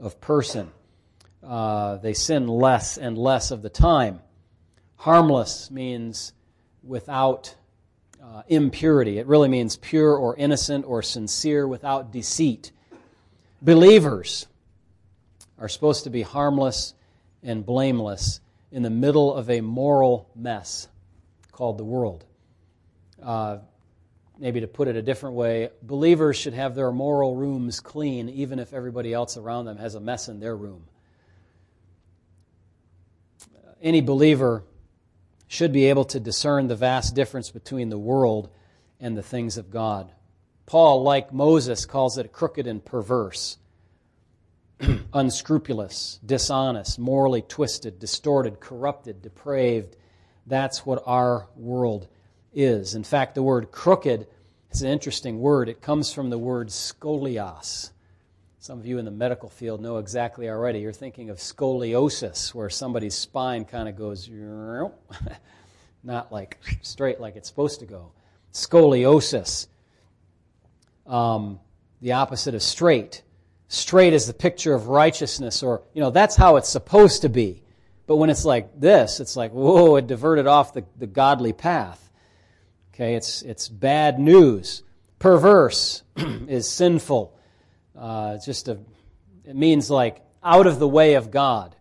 of 0.00 0.20
person. 0.20 0.70
Uh, 1.42 1.96
they 1.96 2.14
sin 2.14 2.48
less 2.48 2.98
and 2.98 3.16
less 3.16 3.50
of 3.50 3.62
the 3.62 3.70
time. 3.70 4.20
Harmless 4.96 5.70
means 5.70 6.32
without 6.82 7.54
uh, 8.22 8.42
impurity. 8.48 9.18
It 9.18 9.26
really 9.26 9.48
means 9.48 9.76
pure 9.76 10.14
or 10.14 10.36
innocent 10.36 10.84
or 10.86 11.02
sincere 11.02 11.66
without 11.66 12.12
deceit. 12.12 12.72
Believers 13.62 14.46
are 15.58 15.68
supposed 15.68 16.04
to 16.04 16.10
be 16.10 16.22
harmless 16.22 16.94
and 17.42 17.64
blameless 17.64 18.40
in 18.72 18.82
the 18.82 18.90
middle 18.90 19.34
of 19.34 19.50
a 19.50 19.60
moral 19.60 20.28
mess 20.34 20.88
called 21.52 21.78
the 21.78 21.84
world. 21.84 22.24
Uh, 23.22 23.58
maybe 24.40 24.60
to 24.60 24.66
put 24.66 24.88
it 24.88 24.96
a 24.96 25.02
different 25.02 25.36
way, 25.36 25.70
believers 25.82 26.36
should 26.36 26.54
have 26.54 26.74
their 26.74 26.90
moral 26.90 27.36
rooms 27.36 27.78
clean 27.78 28.28
even 28.28 28.58
if 28.58 28.72
everybody 28.72 29.12
else 29.12 29.36
around 29.36 29.66
them 29.66 29.76
has 29.76 29.94
a 29.94 30.00
mess 30.00 30.28
in 30.28 30.40
their 30.40 30.56
room. 30.56 30.84
Any 33.82 34.00
believer 34.00 34.64
should 35.46 35.72
be 35.72 35.86
able 35.86 36.04
to 36.06 36.20
discern 36.20 36.68
the 36.68 36.76
vast 36.76 37.14
difference 37.14 37.50
between 37.50 37.90
the 37.90 37.98
world 37.98 38.50
and 38.98 39.16
the 39.16 39.22
things 39.22 39.56
of 39.56 39.70
God. 39.70 40.10
Paul, 40.66 41.02
like 41.02 41.32
Moses, 41.32 41.86
calls 41.86 42.16
it 42.18 42.32
crooked 42.32 42.66
and 42.66 42.84
perverse. 42.84 43.58
unscrupulous, 45.14 46.18
dishonest, 46.24 46.98
morally 46.98 47.42
twisted, 47.42 47.98
distorted, 47.98 48.60
corrupted, 48.60 49.20
depraved. 49.22 49.96
That's 50.46 50.86
what 50.86 51.02
our 51.06 51.48
world 51.56 52.08
is. 52.54 52.94
In 52.94 53.04
fact, 53.04 53.34
the 53.34 53.42
word 53.42 53.70
crooked 53.70 54.26
is 54.70 54.82
an 54.82 54.90
interesting 54.90 55.40
word. 55.40 55.68
It 55.68 55.80
comes 55.80 56.12
from 56.12 56.30
the 56.30 56.38
word 56.38 56.68
scolios. 56.68 57.90
Some 58.58 58.78
of 58.78 58.86
you 58.86 58.98
in 58.98 59.04
the 59.04 59.10
medical 59.10 59.48
field 59.48 59.80
know 59.80 59.98
exactly 59.98 60.48
already. 60.48 60.80
You're 60.80 60.92
thinking 60.92 61.30
of 61.30 61.38
scoliosis, 61.38 62.54
where 62.54 62.68
somebody's 62.68 63.14
spine 63.14 63.64
kind 63.64 63.88
of 63.88 63.96
goes, 63.96 64.28
not 66.04 66.30
like 66.30 66.58
straight 66.82 67.20
like 67.20 67.36
it's 67.36 67.48
supposed 67.48 67.80
to 67.80 67.86
go. 67.86 68.12
Scoliosis, 68.52 69.66
um, 71.06 71.58
the 72.02 72.12
opposite 72.12 72.54
of 72.54 72.62
straight 72.62 73.22
straight 73.70 74.12
is 74.12 74.26
the 74.26 74.34
picture 74.34 74.74
of 74.74 74.88
righteousness, 74.88 75.62
or, 75.62 75.82
you 75.94 76.00
know, 76.02 76.10
that's 76.10 76.36
how 76.36 76.56
it's 76.56 76.68
supposed 76.68 77.22
to 77.22 77.28
be. 77.28 77.62
But 78.06 78.16
when 78.16 78.28
it's 78.28 78.44
like 78.44 78.78
this, 78.78 79.20
it's 79.20 79.36
like, 79.36 79.52
whoa, 79.52 79.96
it 79.96 80.08
diverted 80.08 80.46
off 80.48 80.74
the, 80.74 80.84
the 80.98 81.06
godly 81.06 81.52
path. 81.52 82.09
Okay, 83.00 83.14
it's, 83.14 83.40
it's 83.40 83.66
bad 83.66 84.18
news. 84.18 84.82
Perverse 85.18 86.02
is 86.18 86.68
sinful. 86.68 87.34
Uh, 87.96 88.34
it's 88.36 88.44
just 88.44 88.68
a, 88.68 88.78
it 89.46 89.56
means 89.56 89.88
like 89.88 90.20
out 90.44 90.66
of 90.66 90.78
the 90.78 90.86
way 90.86 91.14
of 91.14 91.30
God. 91.30 91.74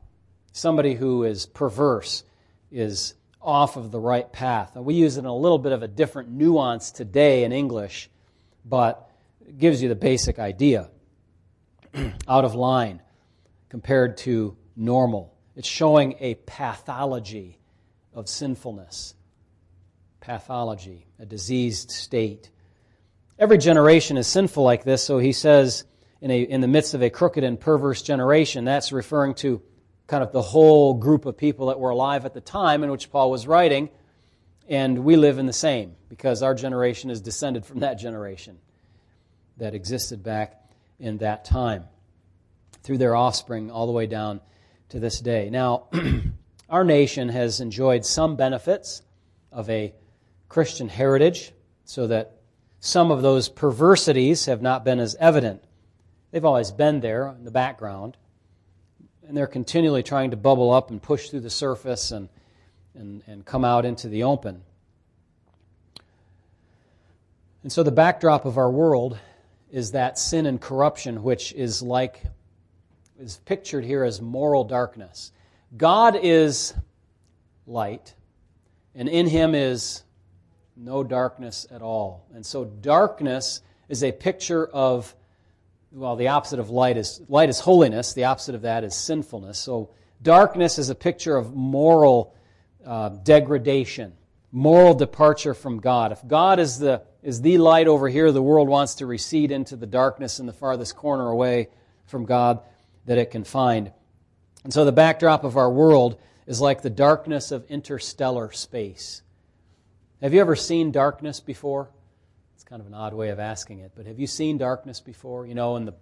Somebody 0.53 0.93
who 0.93 1.25
is 1.25 1.45
perverse 1.45 2.23
is 2.71 3.15
off 3.41 3.75
of 3.75 3.91
the 3.91 3.99
right 3.99 4.31
path. 4.31 4.77
we 4.77 4.93
use 4.93 5.17
it 5.17 5.19
in 5.19 5.25
a 5.25 5.35
little 5.35 5.59
bit 5.59 5.73
of 5.73 5.83
a 5.83 5.89
different 5.89 6.29
nuance 6.29 6.89
today 6.89 7.43
in 7.43 7.51
English, 7.51 8.09
but 8.63 9.11
it 9.45 9.57
gives 9.57 9.81
you 9.83 9.89
the 9.89 9.95
basic 9.95 10.39
idea. 10.39 10.89
out 12.29 12.45
of 12.45 12.55
line 12.55 13.01
compared 13.67 14.15
to 14.19 14.55
normal. 14.77 15.35
It's 15.57 15.67
showing 15.67 16.15
a 16.21 16.35
pathology 16.35 17.59
of 18.13 18.29
sinfulness. 18.29 19.15
Pathology, 20.29 21.07
a 21.17 21.25
diseased 21.25 21.89
state. 21.89 22.51
Every 23.39 23.57
generation 23.57 24.15
is 24.15 24.27
sinful 24.27 24.63
like 24.63 24.83
this, 24.83 25.03
so 25.03 25.17
he 25.17 25.31
says, 25.31 25.85
in, 26.21 26.29
a, 26.29 26.39
in 26.39 26.61
the 26.61 26.67
midst 26.67 26.93
of 26.93 27.01
a 27.01 27.09
crooked 27.09 27.43
and 27.43 27.59
perverse 27.59 28.03
generation, 28.03 28.63
that's 28.63 28.91
referring 28.91 29.33
to 29.35 29.59
kind 30.05 30.21
of 30.21 30.31
the 30.31 30.43
whole 30.43 30.93
group 30.93 31.25
of 31.25 31.35
people 31.35 31.65
that 31.69 31.79
were 31.79 31.89
alive 31.89 32.25
at 32.25 32.35
the 32.35 32.41
time 32.41 32.83
in 32.83 32.91
which 32.91 33.11
Paul 33.11 33.31
was 33.31 33.47
writing, 33.47 33.89
and 34.67 34.99
we 34.99 35.15
live 35.15 35.39
in 35.39 35.47
the 35.47 35.51
same 35.51 35.95
because 36.09 36.43
our 36.43 36.53
generation 36.53 37.09
is 37.09 37.21
descended 37.21 37.65
from 37.65 37.79
that 37.79 37.95
generation 37.95 38.59
that 39.57 39.73
existed 39.73 40.21
back 40.21 40.63
in 40.99 41.17
that 41.17 41.43
time 41.43 41.85
through 42.83 42.99
their 42.99 43.15
offspring 43.15 43.71
all 43.71 43.87
the 43.87 43.93
way 43.93 44.05
down 44.05 44.41
to 44.89 44.99
this 44.99 45.21
day. 45.21 45.49
Now, 45.49 45.87
our 46.69 46.83
nation 46.83 47.29
has 47.29 47.61
enjoyed 47.61 48.05
some 48.05 48.35
benefits 48.35 49.01
of 49.51 49.67
a 49.71 49.95
Christian 50.49 50.89
heritage 50.89 51.53
so 51.85 52.07
that 52.07 52.33
some 52.79 53.11
of 53.11 53.21
those 53.21 53.49
perversities 53.49 54.45
have 54.45 54.61
not 54.61 54.83
been 54.83 54.99
as 54.99 55.15
evident. 55.19 55.63
They've 56.31 56.45
always 56.45 56.71
been 56.71 56.99
there 56.99 57.35
in 57.37 57.45
the 57.45 57.51
background, 57.51 58.17
and 59.27 59.37
they're 59.37 59.47
continually 59.47 60.03
trying 60.03 60.31
to 60.31 60.37
bubble 60.37 60.71
up 60.71 60.89
and 60.89 61.01
push 61.01 61.29
through 61.29 61.41
the 61.41 61.49
surface 61.49 62.11
and, 62.11 62.29
and, 62.95 63.23
and 63.27 63.45
come 63.45 63.63
out 63.63 63.85
into 63.85 64.07
the 64.07 64.23
open. 64.23 64.63
And 67.63 67.71
so 67.71 67.83
the 67.83 67.91
backdrop 67.91 68.45
of 68.45 68.57
our 68.57 68.71
world 68.71 69.19
is 69.71 69.91
that 69.91 70.17
sin 70.17 70.45
and 70.45 70.59
corruption, 70.59 71.21
which 71.23 71.53
is 71.53 71.81
like 71.81 72.23
is 73.19 73.37
pictured 73.45 73.83
here 73.83 74.03
as 74.05 74.21
moral 74.21 74.63
darkness. 74.63 75.31
God 75.75 76.17
is 76.21 76.73
light, 77.67 78.15
and 78.95 79.09
in 79.09 79.27
him 79.27 79.53
is 79.53 80.03
no 80.79 81.03
darkness 81.03 81.67
at 81.69 81.81
all. 81.81 82.25
And 82.33 82.45
so 82.45 82.63
darkness 82.63 83.61
is 83.89 84.03
a 84.03 84.11
picture 84.11 84.65
of 84.65 85.13
well, 85.91 86.15
the 86.15 86.27
opposite 86.27 86.59
of 86.59 86.69
light 86.69 86.97
is 86.97 87.21
light 87.27 87.49
is 87.49 87.59
holiness, 87.59 88.13
the 88.13 88.25
opposite 88.25 88.55
of 88.55 88.61
that 88.61 88.83
is 88.83 88.95
sinfulness. 88.95 89.57
So 89.57 89.89
darkness 90.21 90.77
is 90.77 90.89
a 90.89 90.95
picture 90.95 91.35
of 91.35 91.55
moral 91.55 92.35
uh, 92.85 93.09
degradation, 93.09 94.13
moral 94.51 94.93
departure 94.93 95.55
from 95.55 95.79
God. 95.79 96.11
If 96.11 96.25
God 96.27 96.59
is 96.59 96.77
the 96.77 97.01
is 97.23 97.41
the 97.41 97.57
light 97.57 97.87
over 97.87 98.07
here, 98.07 98.31
the 98.31 98.41
world 98.41 98.69
wants 98.69 98.95
to 98.95 99.05
recede 99.05 99.51
into 99.51 99.75
the 99.75 99.87
darkness 99.87 100.39
in 100.39 100.45
the 100.45 100.53
farthest 100.53 100.95
corner 100.95 101.27
away 101.27 101.69
from 102.05 102.25
God 102.25 102.61
that 103.05 103.17
it 103.17 103.31
can 103.31 103.43
find. 103.43 103.91
And 104.63 104.71
so 104.71 104.85
the 104.85 104.91
backdrop 104.91 105.43
of 105.43 105.57
our 105.57 105.71
world 105.71 106.19
is 106.45 106.61
like 106.61 106.81
the 106.81 106.89
darkness 106.89 107.51
of 107.51 107.65
interstellar 107.65 108.51
space. 108.51 109.23
Have 110.21 110.33
you 110.33 110.41
ever 110.41 110.55
seen 110.55 110.91
darkness 110.91 111.39
before? 111.39 111.89
It's 112.55 112.63
kind 112.63 112.81
of 112.81 112.87
an 112.87 112.93
odd 112.93 113.13
way 113.13 113.29
of 113.29 113.39
asking 113.39 113.79
it, 113.79 113.91
but 113.95 114.05
have 114.05 114.19
you 114.19 114.27
seen 114.27 114.57
darkness 114.57 114.99
before? 114.99 115.45
You 115.45 115.55
know, 115.55 115.75
in 115.75 115.85
the 115.85 115.93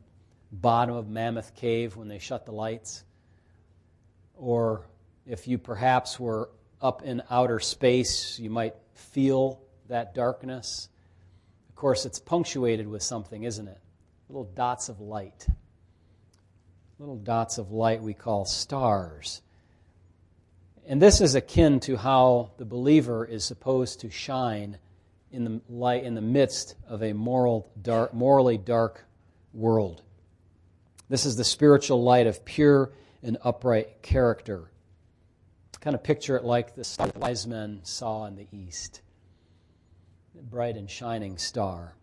bottom 0.51 0.95
of 0.95 1.07
Mammoth 1.07 1.55
Cave 1.55 1.95
when 1.95 2.07
they 2.07 2.19
shut 2.19 2.45
the 2.45 2.51
lights? 2.51 3.03
Or 4.35 4.85
if 5.25 5.47
you 5.47 5.57
perhaps 5.57 6.19
were 6.19 6.49
up 6.81 7.03
in 7.03 7.21
outer 7.29 7.59
space, 7.59 8.39
you 8.39 8.49
might 8.49 8.75
feel 8.93 9.61
that 9.87 10.15
darkness. 10.15 10.89
Of 11.69 11.75
course, 11.75 12.05
it's 12.05 12.19
punctuated 12.19 12.87
with 12.87 13.03
something, 13.03 13.43
isn't 13.43 13.67
it? 13.67 13.79
Little 14.29 14.45
dots 14.45 14.89
of 14.89 14.99
light 14.99 15.47
little 16.99 17.17
dots 17.17 17.57
of 17.57 17.71
light 17.71 18.01
we 18.01 18.13
call 18.13 18.45
stars. 18.45 19.41
And 20.89 21.01
this 21.01 21.19
is 21.19 21.35
akin 21.35 21.81
to 21.81 21.97
how 21.97 22.51
the 22.57 22.65
believer 22.65 23.25
is 23.25 23.43
supposed 23.43 23.99
to 24.01 24.09
shine 24.09 24.77
in 25.33 25.43
the 25.43 25.61
light 25.67 26.05
in 26.05 26.15
the 26.15 26.21
midst 26.21 26.75
of 26.87 27.03
a 27.03 27.11
moral 27.11 27.69
dark, 27.81 28.13
morally 28.13 28.57
dark 28.57 29.03
world. 29.53 30.01
This 31.09 31.25
is 31.25 31.35
the 31.35 31.43
spiritual 31.43 32.03
light 32.03 32.25
of 32.25 32.45
pure 32.45 32.93
and 33.21 33.37
upright 33.43 34.01
character. 34.01 34.71
Kind 35.81 35.93
of 35.93 36.03
picture 36.03 36.37
it 36.37 36.45
like 36.45 36.73
the 36.75 37.11
wise 37.17 37.45
men 37.45 37.81
saw 37.83 38.25
in 38.25 38.37
the 38.37 38.47
east. 38.53 39.01
A 40.39 40.41
bright 40.41 40.77
and 40.77 40.89
shining 40.89 41.37
star. 41.37 41.95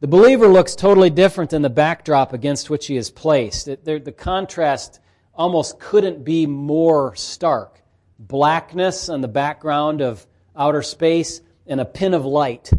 The 0.00 0.08
believer 0.08 0.48
looks 0.48 0.74
totally 0.74 1.10
different 1.10 1.50
than 1.50 1.62
the 1.62 1.68
backdrop 1.68 2.32
against 2.32 2.70
which 2.70 2.86
he 2.86 2.96
is 2.96 3.10
placed. 3.10 3.68
It, 3.68 3.84
the 3.84 4.12
contrast 4.12 5.00
almost 5.38 5.78
couldn't 5.78 6.24
be 6.24 6.46
more 6.46 7.14
stark. 7.14 7.80
Blackness 8.18 9.08
on 9.08 9.20
the 9.20 9.28
background 9.28 10.02
of 10.02 10.26
outer 10.56 10.82
space 10.82 11.40
and 11.66 11.80
a 11.80 11.84
pin 11.84 12.12
of 12.12 12.26
light 12.26 12.70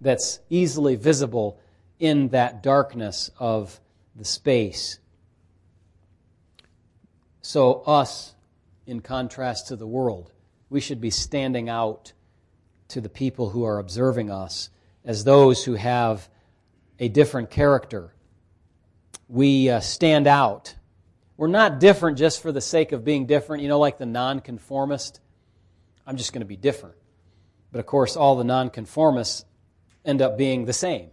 that's 0.00 0.40
easily 0.50 0.96
visible 0.96 1.60
in 2.00 2.28
that 2.28 2.62
darkness 2.62 3.30
of 3.38 3.80
the 4.16 4.24
space. 4.24 4.98
So, 7.40 7.82
us, 7.82 8.34
in 8.86 9.00
contrast 9.00 9.68
to 9.68 9.76
the 9.76 9.86
world, 9.86 10.32
we 10.68 10.80
should 10.80 11.00
be 11.00 11.10
standing 11.10 11.68
out 11.68 12.12
to 12.88 13.00
the 13.00 13.08
people 13.08 13.50
who 13.50 13.64
are 13.64 13.78
observing 13.78 14.30
us 14.30 14.70
as 15.04 15.24
those 15.24 15.64
who 15.64 15.74
have 15.74 16.28
a 16.98 17.08
different 17.08 17.50
character. 17.50 18.12
We 19.28 19.70
uh, 19.70 19.80
stand 19.80 20.26
out. 20.26 20.74
We're 21.38 21.46
not 21.46 21.78
different 21.78 22.18
just 22.18 22.42
for 22.42 22.50
the 22.50 22.60
sake 22.60 22.90
of 22.90 23.04
being 23.04 23.26
different, 23.26 23.62
you 23.62 23.68
know, 23.68 23.78
like 23.78 23.96
the 23.96 24.06
nonconformist. 24.06 25.20
I'm 26.04 26.16
just 26.16 26.32
going 26.32 26.40
to 26.40 26.46
be 26.46 26.56
different. 26.56 26.96
But 27.70 27.78
of 27.78 27.86
course, 27.86 28.16
all 28.16 28.34
the 28.34 28.44
nonconformists 28.44 29.44
end 30.04 30.20
up 30.20 30.36
being 30.36 30.64
the 30.64 30.72
same 30.72 31.10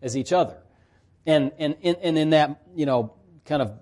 as 0.00 0.16
each 0.16 0.32
other. 0.32 0.56
And, 1.26 1.50
and, 1.58 1.74
and 1.82 2.16
in 2.16 2.30
that, 2.30 2.62
you 2.76 2.86
know, 2.86 3.12
kind 3.44 3.60
of 3.60 3.72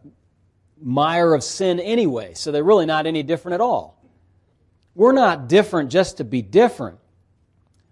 mire 0.80 1.34
of 1.34 1.44
sin 1.44 1.80
anyway, 1.80 2.32
so 2.32 2.50
they're 2.50 2.64
really 2.64 2.86
not 2.86 3.06
any 3.06 3.22
different 3.22 3.54
at 3.54 3.60
all. 3.60 4.02
We're 4.94 5.12
not 5.12 5.50
different 5.50 5.90
just 5.90 6.16
to 6.16 6.24
be 6.24 6.40
different. 6.40 6.98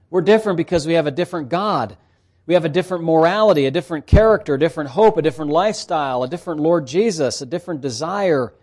We're 0.09 0.23
different 0.23 0.57
because 0.57 0.87
we 0.87 0.95
have 0.95 1.07
a 1.07 1.11
different 1.11 1.51
God. 1.51 1.99
We 2.47 2.55
have 2.55 2.65
a 2.65 2.69
different 2.69 3.03
morality, 3.03 3.67
a 3.67 3.73
different 3.73 4.07
character, 4.07 4.55
a 4.55 4.59
different 4.59 4.91
hope, 4.91 5.17
a 5.17 5.23
different 5.23 5.51
lifestyle, 5.51 6.23
a 6.23 6.29
different 6.29 6.61
Lord 6.61 6.87
Jesus, 6.87 7.43
a 7.43 7.47
different 7.47 7.81
desire, 7.81 8.55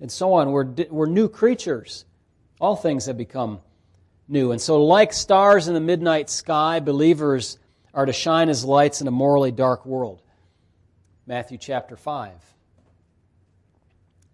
and 0.00 0.10
so 0.10 0.34
on. 0.34 0.50
We're, 0.50 0.68
we're 0.90 1.06
new 1.06 1.28
creatures. 1.28 2.04
All 2.60 2.74
things 2.74 3.06
have 3.06 3.16
become 3.16 3.60
new. 4.26 4.50
And 4.50 4.60
so, 4.60 4.84
like 4.84 5.12
stars 5.12 5.68
in 5.68 5.74
the 5.74 5.80
midnight 5.80 6.30
sky, 6.30 6.80
believers 6.80 7.58
are 7.94 8.06
to 8.06 8.12
shine 8.12 8.48
as 8.48 8.64
lights 8.64 9.00
in 9.00 9.06
a 9.06 9.12
morally 9.12 9.52
dark 9.52 9.86
world. 9.86 10.20
Matthew 11.26 11.58
chapter 11.58 11.96
5. 11.96 12.32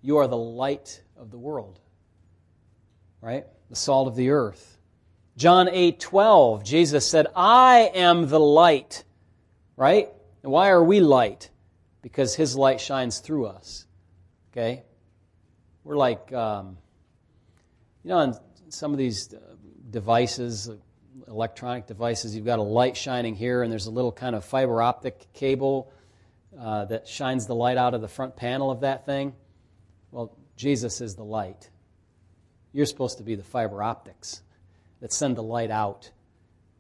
You 0.00 0.18
are 0.18 0.26
the 0.26 0.36
light 0.36 1.02
of 1.18 1.30
the 1.30 1.38
world, 1.38 1.78
right? 3.20 3.44
The 3.68 3.76
salt 3.76 4.08
of 4.08 4.16
the 4.16 4.30
earth. 4.30 4.77
John 5.38 5.68
8 5.68 6.00
12, 6.00 6.64
Jesus 6.64 7.08
said, 7.08 7.28
I 7.36 7.92
am 7.94 8.28
the 8.28 8.40
light, 8.40 9.04
right? 9.76 10.08
And 10.42 10.50
why 10.50 10.70
are 10.70 10.82
we 10.82 10.98
light? 10.98 11.50
Because 12.02 12.34
his 12.34 12.56
light 12.56 12.80
shines 12.80 13.20
through 13.20 13.46
us. 13.46 13.86
Okay? 14.50 14.82
We're 15.84 15.96
like, 15.96 16.32
um, 16.32 16.76
you 18.02 18.10
know, 18.10 18.18
on 18.18 18.38
some 18.70 18.90
of 18.90 18.98
these 18.98 19.32
uh, 19.32 19.38
devices, 19.88 20.70
electronic 21.28 21.86
devices, 21.86 22.34
you've 22.34 22.44
got 22.44 22.58
a 22.58 22.62
light 22.62 22.96
shining 22.96 23.36
here, 23.36 23.62
and 23.62 23.70
there's 23.70 23.86
a 23.86 23.92
little 23.92 24.10
kind 24.10 24.34
of 24.34 24.44
fiber 24.44 24.82
optic 24.82 25.32
cable 25.34 25.92
uh, 26.58 26.86
that 26.86 27.06
shines 27.06 27.46
the 27.46 27.54
light 27.54 27.76
out 27.76 27.94
of 27.94 28.00
the 28.00 28.08
front 28.08 28.34
panel 28.34 28.72
of 28.72 28.80
that 28.80 29.06
thing. 29.06 29.32
Well, 30.10 30.36
Jesus 30.56 31.00
is 31.00 31.14
the 31.14 31.24
light. 31.24 31.70
You're 32.72 32.86
supposed 32.86 33.18
to 33.18 33.24
be 33.24 33.36
the 33.36 33.44
fiber 33.44 33.84
optics 33.84 34.42
that 35.00 35.12
send 35.12 35.36
the 35.36 35.42
light 35.42 35.70
out 35.70 36.10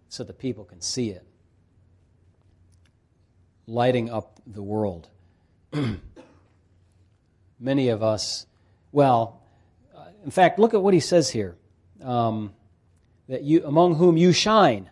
so 0.08 0.24
that 0.24 0.38
people 0.38 0.64
can 0.64 0.80
see 0.80 1.10
it, 1.10 1.24
lighting 3.66 4.10
up 4.10 4.40
the 4.46 4.62
world. 4.62 5.08
Many 7.60 7.88
of 7.88 8.02
us, 8.02 8.46
well, 8.92 9.42
uh, 9.94 10.06
in 10.24 10.30
fact, 10.30 10.58
look 10.58 10.74
at 10.74 10.82
what 10.82 10.94
he 10.94 11.00
says 11.00 11.30
here. 11.30 11.56
Um, 12.02 12.54
that 13.28 13.42
you 13.42 13.64
among 13.64 13.96
whom 13.96 14.16
you 14.16 14.32
shine. 14.32 14.90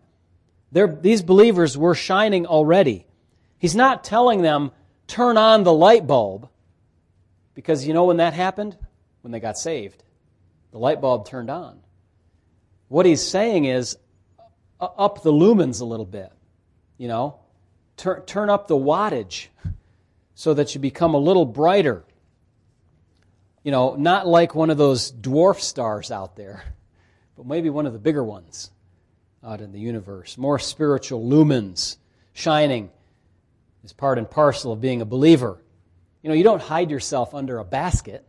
They're, 0.72 0.88
these 0.88 1.22
believers 1.22 1.76
were 1.78 1.94
shining 1.94 2.46
already. 2.46 3.06
He's 3.58 3.74
not 3.74 4.04
telling 4.04 4.42
them 4.42 4.72
turn 5.06 5.36
on 5.38 5.64
the 5.64 5.72
light 5.72 6.06
bulb 6.06 6.48
because 7.54 7.86
you 7.86 7.94
know 7.94 8.04
when 8.04 8.18
that 8.18 8.34
happened? 8.34 8.76
When 9.22 9.32
they 9.32 9.40
got 9.40 9.56
saved. 9.56 10.04
The 10.72 10.78
light 10.78 11.00
bulb 11.00 11.26
turned 11.26 11.50
on. 11.50 11.80
What 12.88 13.06
he's 13.06 13.26
saying 13.26 13.64
is 13.64 13.96
up 14.80 15.22
the 15.22 15.32
lumens 15.32 15.80
a 15.80 15.84
little 15.84 16.06
bit, 16.06 16.32
you 16.98 17.08
know, 17.08 17.40
turn, 17.96 18.22
turn 18.22 18.50
up 18.50 18.68
the 18.68 18.76
wattage 18.76 19.48
so 20.34 20.54
that 20.54 20.74
you 20.74 20.80
become 20.80 21.14
a 21.14 21.18
little 21.18 21.44
brighter. 21.44 22.04
You 23.64 23.72
know, 23.72 23.96
not 23.96 24.28
like 24.28 24.54
one 24.54 24.70
of 24.70 24.76
those 24.76 25.10
dwarf 25.10 25.60
stars 25.60 26.10
out 26.12 26.36
there, 26.36 26.62
but 27.36 27.46
maybe 27.46 27.70
one 27.70 27.86
of 27.86 27.92
the 27.92 27.98
bigger 27.98 28.22
ones 28.22 28.70
out 29.42 29.60
in 29.60 29.72
the 29.72 29.80
universe. 29.80 30.38
More 30.38 30.58
spiritual 30.58 31.24
lumens 31.24 31.96
shining 32.32 32.90
is 33.82 33.92
part 33.92 34.18
and 34.18 34.30
parcel 34.30 34.72
of 34.72 34.80
being 34.80 35.00
a 35.00 35.06
believer. 35.06 35.58
You 36.22 36.28
know, 36.28 36.34
you 36.34 36.44
don't 36.44 36.62
hide 36.62 36.90
yourself 36.90 37.34
under 37.34 37.58
a 37.58 37.64
basket. 37.64 38.26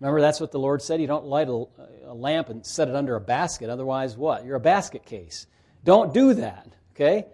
Remember, 0.00 0.20
that's 0.20 0.40
what 0.40 0.52
the 0.52 0.58
Lord 0.58 0.82
said. 0.82 1.00
You 1.00 1.06
don't 1.06 1.24
light 1.24 1.48
a, 1.48 1.64
a, 2.06 2.14
lamp 2.14 2.50
and 2.50 2.64
set 2.64 2.88
it 2.88 2.94
under 2.94 3.16
a 3.16 3.20
basket. 3.20 3.70
Otherwise, 3.70 4.16
what? 4.16 4.44
You're 4.44 4.56
a 4.56 4.60
basket 4.60 5.06
case. 5.06 5.46
Don't 5.84 6.12
do 6.12 6.34
that, 6.34 6.68
okay? 6.94 7.26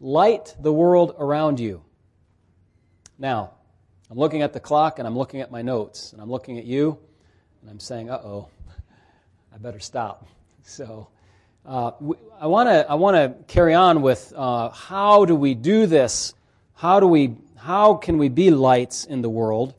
Light 0.00 0.54
the 0.60 0.72
world 0.72 1.14
around 1.18 1.60
you. 1.60 1.82
Now, 3.18 3.52
I'm 4.10 4.16
looking 4.16 4.42
at 4.42 4.52
the 4.52 4.60
clock 4.60 4.98
and 4.98 5.06
I'm 5.06 5.16
looking 5.16 5.40
at 5.40 5.50
my 5.50 5.62
notes 5.62 6.12
and 6.12 6.22
I'm 6.22 6.30
looking 6.30 6.58
at 6.58 6.64
you 6.64 6.98
and 7.60 7.70
I'm 7.70 7.80
saying, 7.80 8.08
uh 8.08 8.20
oh, 8.24 8.48
I 9.54 9.58
better 9.58 9.80
stop. 9.80 10.26
So, 10.68 11.06
uh, 11.64 11.92
I 12.40 12.48
want 12.48 12.68
to 12.68 12.90
I 12.90 12.94
want 12.94 13.14
to 13.14 13.44
carry 13.46 13.72
on 13.72 14.02
with 14.02 14.32
uh, 14.34 14.70
how 14.70 15.24
do 15.24 15.36
we 15.36 15.54
do 15.54 15.86
this? 15.86 16.34
How 16.74 16.98
do 16.98 17.06
we 17.06 17.36
how 17.56 17.94
can 17.94 18.18
we 18.18 18.28
be 18.28 18.50
lights 18.50 19.04
in 19.04 19.22
the 19.22 19.30
world? 19.30 19.74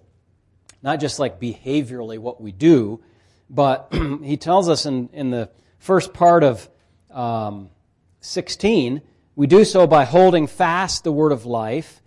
Not 0.82 1.00
just 1.00 1.20
like 1.20 1.40
behaviorally 1.40 2.20
what 2.20 2.42
we 2.42 2.52
do, 2.52 3.02
but 3.50 3.94
he 4.24 4.38
tells 4.38 4.70
us 4.70 4.86
in, 4.86 5.10
in 5.14 5.32
the 5.32 5.50
first 5.80 6.14
part 6.14 6.44
of 6.44 6.70
um, 7.12 7.70
16, 8.22 9.02
we 9.36 9.48
do 9.48 9.64
so 9.64 9.88
by 9.88 10.06
holding 10.06 10.48
fast 10.48 11.04
the 11.04 11.12
word 11.12 11.32
of 11.32 11.46
life. 11.46 12.02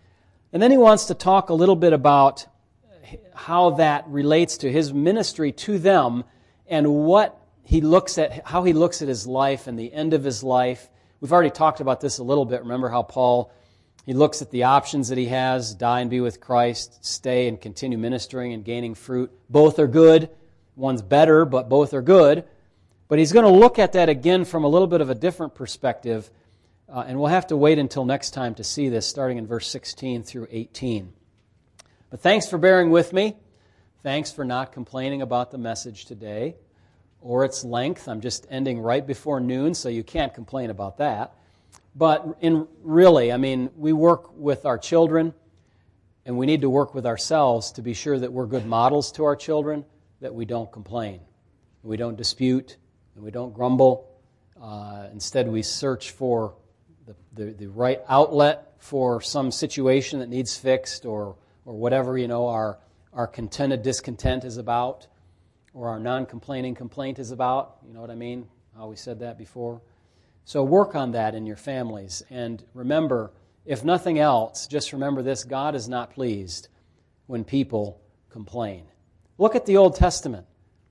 And 0.52 0.62
then 0.62 0.70
he 0.70 0.76
wants 0.76 1.06
to 1.06 1.14
talk 1.14 1.50
a 1.50 1.54
little 1.54 1.76
bit 1.76 1.92
about 1.92 2.46
how 3.34 3.70
that 3.70 4.06
relates 4.08 4.58
to 4.58 4.70
his 4.70 4.92
ministry 4.92 5.52
to 5.52 5.78
them 5.78 6.24
and 6.66 6.92
what 6.92 7.40
he 7.62 7.80
looks 7.80 8.18
at, 8.18 8.46
how 8.46 8.64
he 8.64 8.72
looks 8.72 9.00
at 9.00 9.08
his 9.08 9.26
life 9.26 9.66
and 9.66 9.78
the 9.78 9.92
end 9.92 10.12
of 10.12 10.24
his 10.24 10.42
life. 10.42 10.88
We've 11.20 11.32
already 11.32 11.50
talked 11.50 11.80
about 11.80 12.00
this 12.00 12.18
a 12.18 12.24
little 12.24 12.44
bit. 12.44 12.62
Remember 12.62 12.88
how 12.88 13.02
Paul 13.02 13.52
he 14.10 14.14
looks 14.14 14.42
at 14.42 14.50
the 14.50 14.64
options 14.64 15.10
that 15.10 15.18
he 15.18 15.26
has 15.26 15.72
die 15.72 16.00
and 16.00 16.10
be 16.10 16.20
with 16.20 16.40
Christ, 16.40 16.98
stay 17.06 17.46
and 17.46 17.60
continue 17.60 17.96
ministering 17.96 18.52
and 18.52 18.64
gaining 18.64 18.96
fruit. 18.96 19.30
Both 19.48 19.78
are 19.78 19.86
good. 19.86 20.30
One's 20.74 21.00
better, 21.00 21.44
but 21.44 21.68
both 21.68 21.94
are 21.94 22.02
good. 22.02 22.42
But 23.06 23.20
he's 23.20 23.30
going 23.30 23.44
to 23.44 23.56
look 23.56 23.78
at 23.78 23.92
that 23.92 24.08
again 24.08 24.44
from 24.44 24.64
a 24.64 24.66
little 24.66 24.88
bit 24.88 25.00
of 25.00 25.10
a 25.10 25.14
different 25.14 25.54
perspective. 25.54 26.28
Uh, 26.92 27.04
and 27.06 27.20
we'll 27.20 27.28
have 27.28 27.46
to 27.46 27.56
wait 27.56 27.78
until 27.78 28.04
next 28.04 28.30
time 28.30 28.56
to 28.56 28.64
see 28.64 28.88
this, 28.88 29.06
starting 29.06 29.38
in 29.38 29.46
verse 29.46 29.68
16 29.68 30.24
through 30.24 30.48
18. 30.50 31.12
But 32.10 32.20
thanks 32.20 32.48
for 32.48 32.58
bearing 32.58 32.90
with 32.90 33.12
me. 33.12 33.36
Thanks 34.02 34.32
for 34.32 34.44
not 34.44 34.72
complaining 34.72 35.22
about 35.22 35.52
the 35.52 35.58
message 35.58 36.06
today 36.06 36.56
or 37.20 37.44
its 37.44 37.62
length. 37.64 38.08
I'm 38.08 38.22
just 38.22 38.44
ending 38.50 38.80
right 38.80 39.06
before 39.06 39.38
noon, 39.38 39.72
so 39.72 39.88
you 39.88 40.02
can't 40.02 40.34
complain 40.34 40.68
about 40.68 40.98
that. 40.98 41.32
But 41.94 42.38
in 42.40 42.68
really, 42.82 43.32
I 43.32 43.36
mean, 43.36 43.70
we 43.76 43.92
work 43.92 44.36
with 44.36 44.64
our 44.64 44.78
children, 44.78 45.34
and 46.24 46.38
we 46.38 46.46
need 46.46 46.60
to 46.60 46.70
work 46.70 46.94
with 46.94 47.06
ourselves 47.06 47.72
to 47.72 47.82
be 47.82 47.94
sure 47.94 48.18
that 48.18 48.32
we're 48.32 48.46
good 48.46 48.66
models 48.66 49.12
to 49.12 49.24
our 49.24 49.36
children, 49.36 49.84
that 50.20 50.34
we 50.34 50.44
don't 50.44 50.70
complain, 50.70 51.20
we 51.82 51.96
don't 51.96 52.16
dispute, 52.16 52.76
and 53.14 53.24
we 53.24 53.30
don't 53.30 53.52
grumble. 53.52 54.08
Uh, 54.60 55.06
instead, 55.12 55.48
we 55.48 55.62
search 55.62 56.10
for 56.10 56.54
the, 57.06 57.14
the, 57.32 57.50
the, 57.52 57.66
right 57.66 58.00
outlet 58.08 58.74
for 58.78 59.20
some 59.20 59.50
situation 59.50 60.20
that 60.20 60.28
needs 60.28 60.56
fixed 60.56 61.06
or, 61.06 61.36
or 61.64 61.74
whatever, 61.74 62.18
you 62.18 62.28
know, 62.28 62.46
our, 62.46 62.78
our 63.12 63.26
contented 63.26 63.82
discontent 63.82 64.44
is 64.44 64.58
about 64.58 65.06
or 65.74 65.88
our 65.88 65.98
non 65.98 66.26
complaining 66.26 66.74
complaint 66.74 67.18
is 67.18 67.30
about. 67.30 67.76
You 67.86 67.94
know 67.94 68.00
what 68.00 68.10
I 68.10 68.14
mean? 68.14 68.46
How 68.76 68.88
we 68.88 68.96
said 68.96 69.20
that 69.20 69.38
before. 69.38 69.80
So 70.44 70.64
work 70.64 70.94
on 70.94 71.12
that 71.12 71.34
in 71.34 71.46
your 71.46 71.56
families. 71.56 72.22
And 72.30 72.62
remember, 72.74 73.30
if 73.64 73.84
nothing 73.84 74.18
else, 74.18 74.66
just 74.66 74.92
remember 74.92 75.22
this 75.22 75.44
God 75.44 75.74
is 75.74 75.88
not 75.88 76.12
pleased 76.12 76.68
when 77.26 77.44
people 77.44 78.00
complain. 78.30 78.84
Look 79.38 79.54
at 79.54 79.66
the 79.66 79.76
Old 79.76 79.96
Testament. 79.96 80.46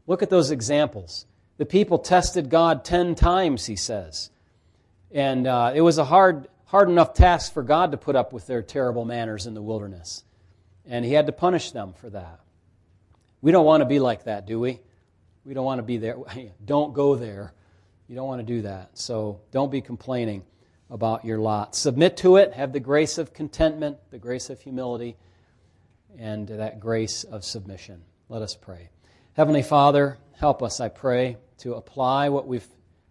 Look 0.08 0.24
at 0.24 0.30
those 0.30 0.52
examples. 0.52 1.26
The 1.58 1.66
people 1.66 2.00
tested 2.00 2.50
God 2.50 2.86
ten 2.86 3.16
times, 3.16 3.66
he 3.66 3.76
says. 3.76 4.32
And 5.12 5.46
uh, 5.46 5.74
it 5.76 5.82
was 5.82 5.98
a 5.98 6.06
hard, 6.06 6.48
hard 6.66 6.90
enough 6.90 7.14
task 7.14 7.54
for 7.54 7.64
God 7.64 7.92
to 7.92 7.98
put 7.98 8.16
up 8.16 8.32
with 8.32 8.48
their 8.48 8.62
terrible 8.62 9.06
manners 9.06 9.46
in 9.46 9.54
the 9.54 9.62
wilderness. 9.62 10.24
And 10.88 11.04
he 11.04 11.14
had 11.14 11.26
to 11.26 11.32
punish 11.32 11.72
them 11.72 11.94
for 11.94 12.10
that. 12.12 12.40
We 13.42 13.52
don't 13.52 13.66
want 13.66 13.82
to 13.82 13.86
be 13.86 14.00
like 14.00 14.24
that, 14.24 14.46
do 14.46 14.60
we? 14.60 14.80
We 15.46 15.54
don't 15.54 15.66
want 15.66 15.80
to 15.80 15.84
be 15.84 15.98
there. 15.98 16.18
Don't 16.66 16.94
go 16.94 17.16
there. 17.16 17.54
You 18.10 18.16
don't 18.16 18.28
want 18.28 18.40
to 18.40 18.54
do 18.54 18.64
that. 18.64 18.98
So 18.98 19.40
don't 19.52 19.72
be 19.72 19.82
complaining 19.82 20.44
about 20.90 21.24
your 21.24 21.38
lot. 21.38 21.76
Submit 21.76 22.18
to 22.18 22.38
it. 22.38 22.54
Have 22.54 22.74
the 22.74 22.80
grace 22.80 23.20
of 23.20 23.36
contentment, 23.36 23.98
the 24.10 24.18
grace 24.18 24.50
of 24.50 24.60
humility, 24.60 25.16
and 26.18 26.48
that 26.48 26.80
grace 26.80 27.24
of 27.24 27.46
submission. 27.46 28.02
Let 28.28 28.42
us 28.42 28.56
pray. 28.56 28.90
Heavenly 29.34 29.62
Father, 29.62 30.18
help 30.34 30.64
us, 30.64 30.80
I 30.80 30.90
pray, 30.90 31.38
to 31.60 31.76
apply 31.76 32.30
what 32.30 32.48
we've 32.48 32.68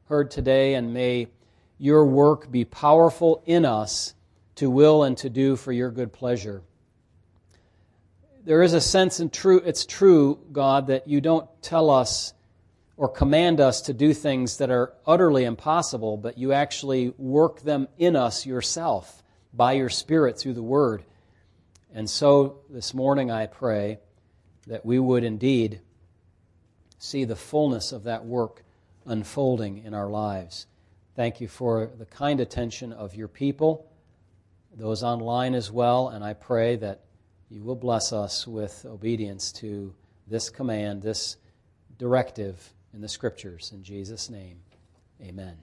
heard 0.06 0.32
today, 0.32 0.74
and 0.74 0.92
may 0.92 1.28
your 1.78 2.04
work 2.04 2.50
be 2.50 2.64
powerful 2.64 3.40
in 3.46 3.64
us 3.64 4.14
to 4.56 4.68
will 4.68 5.04
and 5.04 5.16
to 5.18 5.30
do 5.30 5.54
for 5.54 5.70
your 5.70 5.92
good 5.92 6.12
pleasure. 6.12 6.62
There 8.44 8.62
is 8.62 8.74
a 8.74 8.80
sense 8.80 9.20
in 9.20 9.30
true 9.30 9.58
it's 9.64 9.86
true, 9.86 10.40
God, 10.50 10.88
that 10.88 11.06
you 11.06 11.20
don't 11.20 11.48
tell 11.62 11.88
us 11.88 12.34
or 12.98 13.08
command 13.08 13.60
us 13.60 13.80
to 13.82 13.92
do 13.92 14.12
things 14.12 14.56
that 14.56 14.70
are 14.70 14.92
utterly 15.06 15.44
impossible, 15.44 16.16
but 16.16 16.36
you 16.36 16.52
actually 16.52 17.14
work 17.16 17.60
them 17.60 17.86
in 17.96 18.16
us 18.16 18.44
yourself 18.44 19.22
by 19.54 19.72
your 19.74 19.88
Spirit 19.88 20.36
through 20.36 20.54
the 20.54 20.62
Word. 20.64 21.04
And 21.94 22.10
so 22.10 22.58
this 22.68 22.92
morning 22.92 23.30
I 23.30 23.46
pray 23.46 24.00
that 24.66 24.84
we 24.84 24.98
would 24.98 25.22
indeed 25.22 25.80
see 26.98 27.24
the 27.24 27.36
fullness 27.36 27.92
of 27.92 28.02
that 28.02 28.24
work 28.24 28.64
unfolding 29.06 29.78
in 29.78 29.94
our 29.94 30.10
lives. 30.10 30.66
Thank 31.14 31.40
you 31.40 31.46
for 31.46 31.92
the 31.98 32.04
kind 32.04 32.40
attention 32.40 32.92
of 32.92 33.14
your 33.14 33.28
people, 33.28 33.92
those 34.74 35.04
online 35.04 35.54
as 35.54 35.70
well, 35.70 36.08
and 36.08 36.24
I 36.24 36.34
pray 36.34 36.74
that 36.76 37.04
you 37.48 37.62
will 37.62 37.76
bless 37.76 38.12
us 38.12 38.44
with 38.44 38.84
obedience 38.84 39.52
to 39.52 39.94
this 40.26 40.50
command, 40.50 41.00
this 41.02 41.36
directive 41.96 42.74
in 42.94 43.00
the 43.00 43.08
Scriptures. 43.08 43.70
In 43.74 43.82
Jesus' 43.82 44.30
name, 44.30 44.58
amen. 45.22 45.56